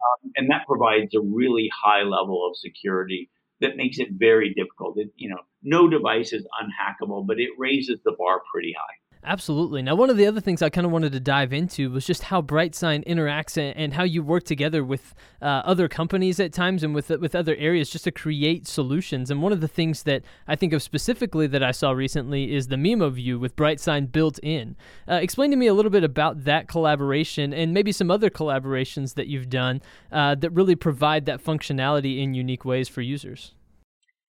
Um, 0.00 0.32
and 0.36 0.50
that 0.50 0.66
provides 0.66 1.14
a 1.14 1.20
really 1.20 1.70
high 1.74 2.02
level 2.02 2.46
of 2.48 2.56
security 2.56 3.30
that 3.60 3.76
makes 3.76 3.98
it 3.98 4.08
very 4.12 4.54
difficult. 4.54 4.98
It, 4.98 5.10
you 5.16 5.28
know, 5.28 5.40
no 5.62 5.88
device 5.88 6.32
is 6.32 6.46
unhackable, 6.62 7.26
but 7.26 7.38
it 7.38 7.50
raises 7.58 8.00
the 8.04 8.12
bar 8.18 8.42
pretty 8.52 8.74
high. 8.78 9.09
Absolutely. 9.22 9.82
Now, 9.82 9.96
one 9.96 10.08
of 10.08 10.16
the 10.16 10.26
other 10.26 10.40
things 10.40 10.62
I 10.62 10.70
kind 10.70 10.86
of 10.86 10.92
wanted 10.92 11.12
to 11.12 11.20
dive 11.20 11.52
into 11.52 11.90
was 11.90 12.06
just 12.06 12.22
how 12.24 12.40
BrightSign 12.40 13.06
interacts 13.06 13.58
and, 13.58 13.90
how 13.90 14.04
you 14.04 14.22
work 14.22 14.44
together 14.44 14.82
with 14.82 15.14
uh, 15.42 15.62
other 15.64 15.88
companies 15.88 16.38
at 16.38 16.52
times 16.52 16.84
and 16.84 16.94
with 16.94 17.10
with 17.10 17.34
other 17.34 17.56
areas 17.56 17.90
just 17.90 18.04
to 18.04 18.12
create 18.12 18.66
solutions. 18.66 19.30
And 19.30 19.42
one 19.42 19.52
of 19.52 19.60
the 19.60 19.68
things 19.68 20.04
that 20.04 20.22
I 20.46 20.56
think 20.56 20.72
of 20.72 20.82
specifically 20.82 21.46
that 21.48 21.62
I 21.62 21.72
saw 21.72 21.90
recently 21.90 22.54
is 22.54 22.68
the 22.68 22.76
Mimo 22.76 23.12
Vue 23.12 23.38
with 23.38 23.56
BrightSign 23.56 24.10
built 24.10 24.38
in. 24.42 24.76
Uh, 25.08 25.14
explain 25.14 25.50
to 25.50 25.56
me 25.56 25.66
a 25.66 25.74
little 25.74 25.90
bit 25.90 26.04
about 26.04 26.44
that 26.44 26.68
collaboration 26.68 27.52
and 27.52 27.74
maybe 27.74 27.92
some 27.92 28.10
other 28.10 28.30
collaborations 28.30 29.14
that 29.14 29.26
you've 29.26 29.50
done 29.50 29.82
uh, 30.12 30.34
that 30.36 30.50
really 30.50 30.76
provide 30.76 31.26
that 31.26 31.42
functionality 31.42 32.22
in 32.22 32.32
unique 32.32 32.64
ways 32.64 32.88
for 32.88 33.02
users. 33.02 33.54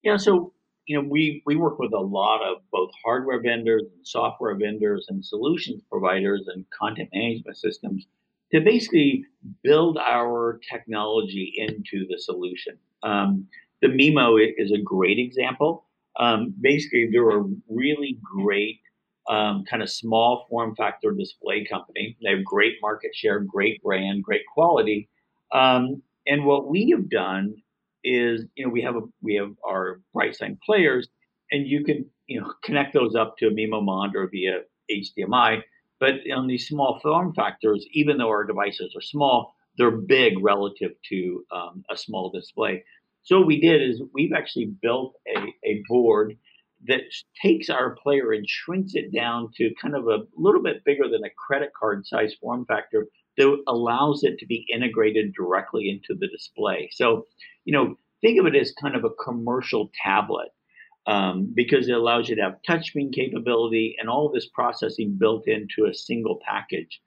Yeah, 0.03 0.17
so 0.17 0.53
you 0.89 0.99
know, 0.99 1.07
we, 1.07 1.43
we 1.45 1.55
work 1.55 1.77
with 1.77 1.93
a 1.93 1.99
lot 1.99 2.41
of 2.41 2.63
both 2.71 2.89
hardware 3.05 3.39
vendors 3.39 3.83
and 3.83 4.07
software 4.07 4.55
vendors 4.55 5.05
and 5.09 5.23
solutions 5.23 5.83
providers 5.87 6.47
and 6.47 6.65
content 6.71 7.09
management 7.13 7.55
systems 7.57 8.07
to 8.51 8.59
basically 8.59 9.23
build 9.63 9.99
our 9.99 10.59
technology 10.67 11.53
into 11.57 12.07
the 12.09 12.17
solution. 12.17 12.75
Um, 13.03 13.45
the 13.83 13.89
Mimo 13.89 14.43
is 14.57 14.71
a 14.71 14.81
great 14.81 15.19
example. 15.19 15.85
Um, 16.19 16.55
basically, 16.59 17.07
they're 17.11 17.37
a 17.37 17.45
really 17.69 18.17
great 18.23 18.79
um, 19.29 19.65
kind 19.69 19.83
of 19.83 19.91
small 19.91 20.47
form 20.49 20.75
factor 20.75 21.11
display 21.11 21.67
company. 21.69 22.17
They 22.23 22.31
have 22.31 22.43
great 22.43 22.77
market 22.81 23.11
share, 23.13 23.41
great 23.41 23.79
brand, 23.83 24.23
great 24.23 24.41
quality. 24.51 25.07
Um, 25.53 26.01
and 26.25 26.45
what 26.45 26.67
we 26.67 26.89
have 26.89 27.11
done 27.11 27.61
is 28.03 28.45
you 28.55 28.65
know 28.65 28.71
we 28.71 28.81
have 28.81 28.95
a 28.95 29.01
we 29.21 29.35
have 29.35 29.51
our 29.67 30.01
BrightSign 30.15 30.57
players, 30.65 31.07
and 31.51 31.67
you 31.67 31.83
can 31.83 32.05
you 32.27 32.41
know 32.41 32.53
connect 32.63 32.93
those 32.93 33.15
up 33.15 33.37
to 33.37 33.47
a 33.47 33.51
Mimo 33.51 33.83
monitor 33.83 34.29
via 34.31 34.61
HDMI. 34.91 35.61
But 35.99 36.15
on 36.33 36.47
these 36.47 36.67
small 36.67 36.99
form 37.01 37.33
factors, 37.33 37.85
even 37.91 38.17
though 38.17 38.29
our 38.29 38.45
devices 38.45 38.93
are 38.95 39.01
small, 39.01 39.53
they're 39.77 39.91
big 39.91 40.41
relative 40.41 40.91
to 41.09 41.43
um, 41.51 41.83
a 41.91 41.97
small 41.97 42.31
display. 42.31 42.83
So 43.23 43.39
what 43.39 43.47
we 43.47 43.59
did 43.59 43.81
is 43.81 44.01
we've 44.13 44.33
actually 44.33 44.71
built 44.81 45.15
a, 45.27 45.39
a 45.65 45.83
board 45.89 46.37
that 46.87 47.01
takes 47.41 47.69
our 47.69 47.95
player 47.95 48.31
and 48.31 48.47
shrinks 48.47 48.93
it 48.95 49.13
down 49.13 49.51
to 49.57 49.73
kind 49.81 49.95
of 49.95 50.07
a 50.07 50.23
little 50.37 50.63
bit 50.63 50.85
bigger 50.85 51.09
than 51.09 51.23
a 51.25 51.29
credit 51.37 51.71
card 51.77 52.05
size 52.05 52.33
form 52.41 52.65
factor 52.65 53.07
that 53.37 53.63
allows 53.67 54.23
it 54.23 54.37
to 54.39 54.45
be 54.45 54.65
integrated 54.73 55.33
directly 55.33 55.89
into 55.89 56.17
the 56.19 56.27
display. 56.27 56.89
So, 56.91 57.25
you 57.65 57.73
know, 57.73 57.95
think 58.21 58.39
of 58.39 58.45
it 58.45 58.55
as 58.55 58.73
kind 58.81 58.95
of 58.95 59.03
a 59.03 59.23
commercial 59.23 59.91
tablet 60.03 60.49
um, 61.07 61.51
because 61.55 61.87
it 61.87 61.93
allows 61.93 62.29
you 62.29 62.35
to 62.35 62.41
have 62.41 62.57
touchscreen 62.67 63.13
capability 63.13 63.95
and 63.99 64.09
all 64.09 64.29
this 64.29 64.47
processing 64.53 65.15
built 65.19 65.47
into 65.47 65.85
a 65.89 65.93
single 65.93 66.39
package. 66.47 66.99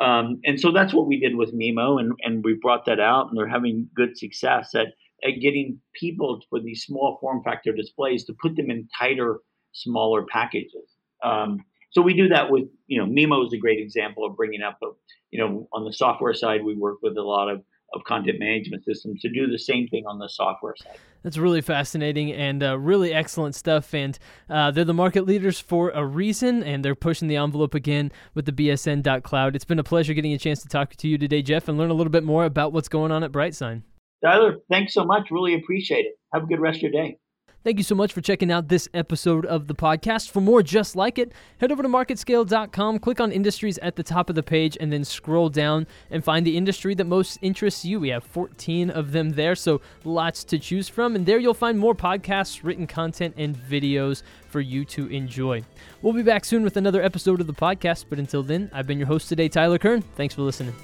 Um, 0.00 0.40
and 0.44 0.60
so 0.60 0.70
that's 0.70 0.94
what 0.94 1.08
we 1.08 1.18
did 1.18 1.34
with 1.34 1.52
Mimo, 1.52 1.98
and, 1.98 2.12
and 2.22 2.44
we 2.44 2.54
brought 2.54 2.84
that 2.86 3.00
out, 3.00 3.28
and 3.28 3.36
they're 3.36 3.48
having 3.48 3.88
good 3.94 4.16
success 4.16 4.74
at, 4.74 4.88
at 5.24 5.40
getting 5.40 5.80
people 5.92 6.40
for 6.48 6.60
these 6.60 6.84
small 6.84 7.18
form 7.20 7.42
factor 7.42 7.72
displays 7.72 8.24
to 8.24 8.34
put 8.40 8.54
them 8.54 8.70
in 8.70 8.88
tighter, 8.96 9.40
smaller 9.72 10.24
packages. 10.26 10.94
Um, 11.24 11.64
so 11.90 12.00
we 12.00 12.14
do 12.14 12.28
that 12.28 12.48
with, 12.48 12.64
you 12.86 12.98
know, 12.98 13.06
Mimo 13.06 13.44
is 13.44 13.52
a 13.52 13.56
great 13.56 13.80
example 13.80 14.24
of 14.24 14.36
bringing 14.36 14.62
up, 14.62 14.78
a, 14.84 14.86
you 15.32 15.40
know, 15.40 15.68
on 15.72 15.84
the 15.84 15.92
software 15.92 16.34
side, 16.34 16.62
we 16.62 16.76
work 16.76 16.98
with 17.02 17.16
a 17.16 17.22
lot 17.22 17.48
of, 17.48 17.64
of 17.94 18.04
content 18.04 18.38
management 18.38 18.84
systems 18.84 19.20
to 19.22 19.28
do 19.30 19.46
the 19.46 19.58
same 19.58 19.88
thing 19.88 20.04
on 20.06 20.18
the 20.18 20.28
software 20.28 20.74
side. 20.76 20.98
That's 21.22 21.38
really 21.38 21.60
fascinating 21.60 22.32
and 22.32 22.62
uh, 22.62 22.78
really 22.78 23.12
excellent 23.12 23.54
stuff. 23.54 23.94
And 23.94 24.18
uh, 24.50 24.70
they're 24.70 24.84
the 24.84 24.94
market 24.94 25.26
leaders 25.26 25.58
for 25.58 25.90
a 25.90 26.04
reason, 26.04 26.62
and 26.62 26.84
they're 26.84 26.94
pushing 26.94 27.28
the 27.28 27.36
envelope 27.36 27.74
again 27.74 28.12
with 28.34 28.44
the 28.46 28.52
BSN.cloud. 28.52 29.56
It's 29.56 29.64
been 29.64 29.78
a 29.78 29.84
pleasure 29.84 30.14
getting 30.14 30.32
a 30.32 30.38
chance 30.38 30.62
to 30.62 30.68
talk 30.68 30.94
to 30.96 31.08
you 31.08 31.18
today, 31.18 31.42
Jeff, 31.42 31.68
and 31.68 31.78
learn 31.78 31.90
a 31.90 31.94
little 31.94 32.10
bit 32.10 32.24
more 32.24 32.44
about 32.44 32.72
what's 32.72 32.88
going 32.88 33.10
on 33.10 33.24
at 33.24 33.32
BrightSign. 33.32 33.82
Tyler, 34.22 34.56
thanks 34.70 34.94
so 34.94 35.04
much. 35.04 35.30
Really 35.30 35.54
appreciate 35.54 36.04
it. 36.06 36.18
Have 36.32 36.44
a 36.44 36.46
good 36.46 36.60
rest 36.60 36.78
of 36.78 36.82
your 36.82 36.92
day. 36.92 37.18
Thank 37.64 37.78
you 37.78 37.84
so 37.84 37.96
much 37.96 38.12
for 38.12 38.20
checking 38.20 38.52
out 38.52 38.68
this 38.68 38.88
episode 38.94 39.44
of 39.44 39.66
the 39.66 39.74
podcast. 39.74 40.30
For 40.30 40.40
more 40.40 40.62
just 40.62 40.94
like 40.94 41.18
it, 41.18 41.32
head 41.60 41.72
over 41.72 41.82
to 41.82 41.88
marketscale.com, 41.88 43.00
click 43.00 43.20
on 43.20 43.32
industries 43.32 43.78
at 43.78 43.96
the 43.96 44.04
top 44.04 44.30
of 44.30 44.36
the 44.36 44.42
page, 44.44 44.76
and 44.80 44.92
then 44.92 45.04
scroll 45.04 45.48
down 45.48 45.86
and 46.10 46.22
find 46.24 46.46
the 46.46 46.56
industry 46.56 46.94
that 46.94 47.04
most 47.04 47.38
interests 47.42 47.84
you. 47.84 47.98
We 47.98 48.10
have 48.10 48.22
14 48.22 48.90
of 48.90 49.10
them 49.10 49.30
there, 49.30 49.56
so 49.56 49.80
lots 50.04 50.44
to 50.44 50.58
choose 50.58 50.88
from. 50.88 51.16
And 51.16 51.26
there 51.26 51.38
you'll 51.38 51.52
find 51.52 51.78
more 51.78 51.96
podcasts, 51.96 52.62
written 52.62 52.86
content, 52.86 53.34
and 53.36 53.56
videos 53.56 54.22
for 54.48 54.60
you 54.60 54.84
to 54.86 55.08
enjoy. 55.08 55.62
We'll 56.00 56.12
be 56.14 56.22
back 56.22 56.44
soon 56.44 56.62
with 56.62 56.76
another 56.76 57.02
episode 57.02 57.40
of 57.40 57.48
the 57.48 57.54
podcast, 57.54 58.04
but 58.08 58.20
until 58.20 58.44
then, 58.44 58.70
I've 58.72 58.86
been 58.86 58.98
your 58.98 59.08
host 59.08 59.28
today, 59.28 59.48
Tyler 59.48 59.78
Kern. 59.78 60.02
Thanks 60.16 60.34
for 60.34 60.42
listening. 60.42 60.74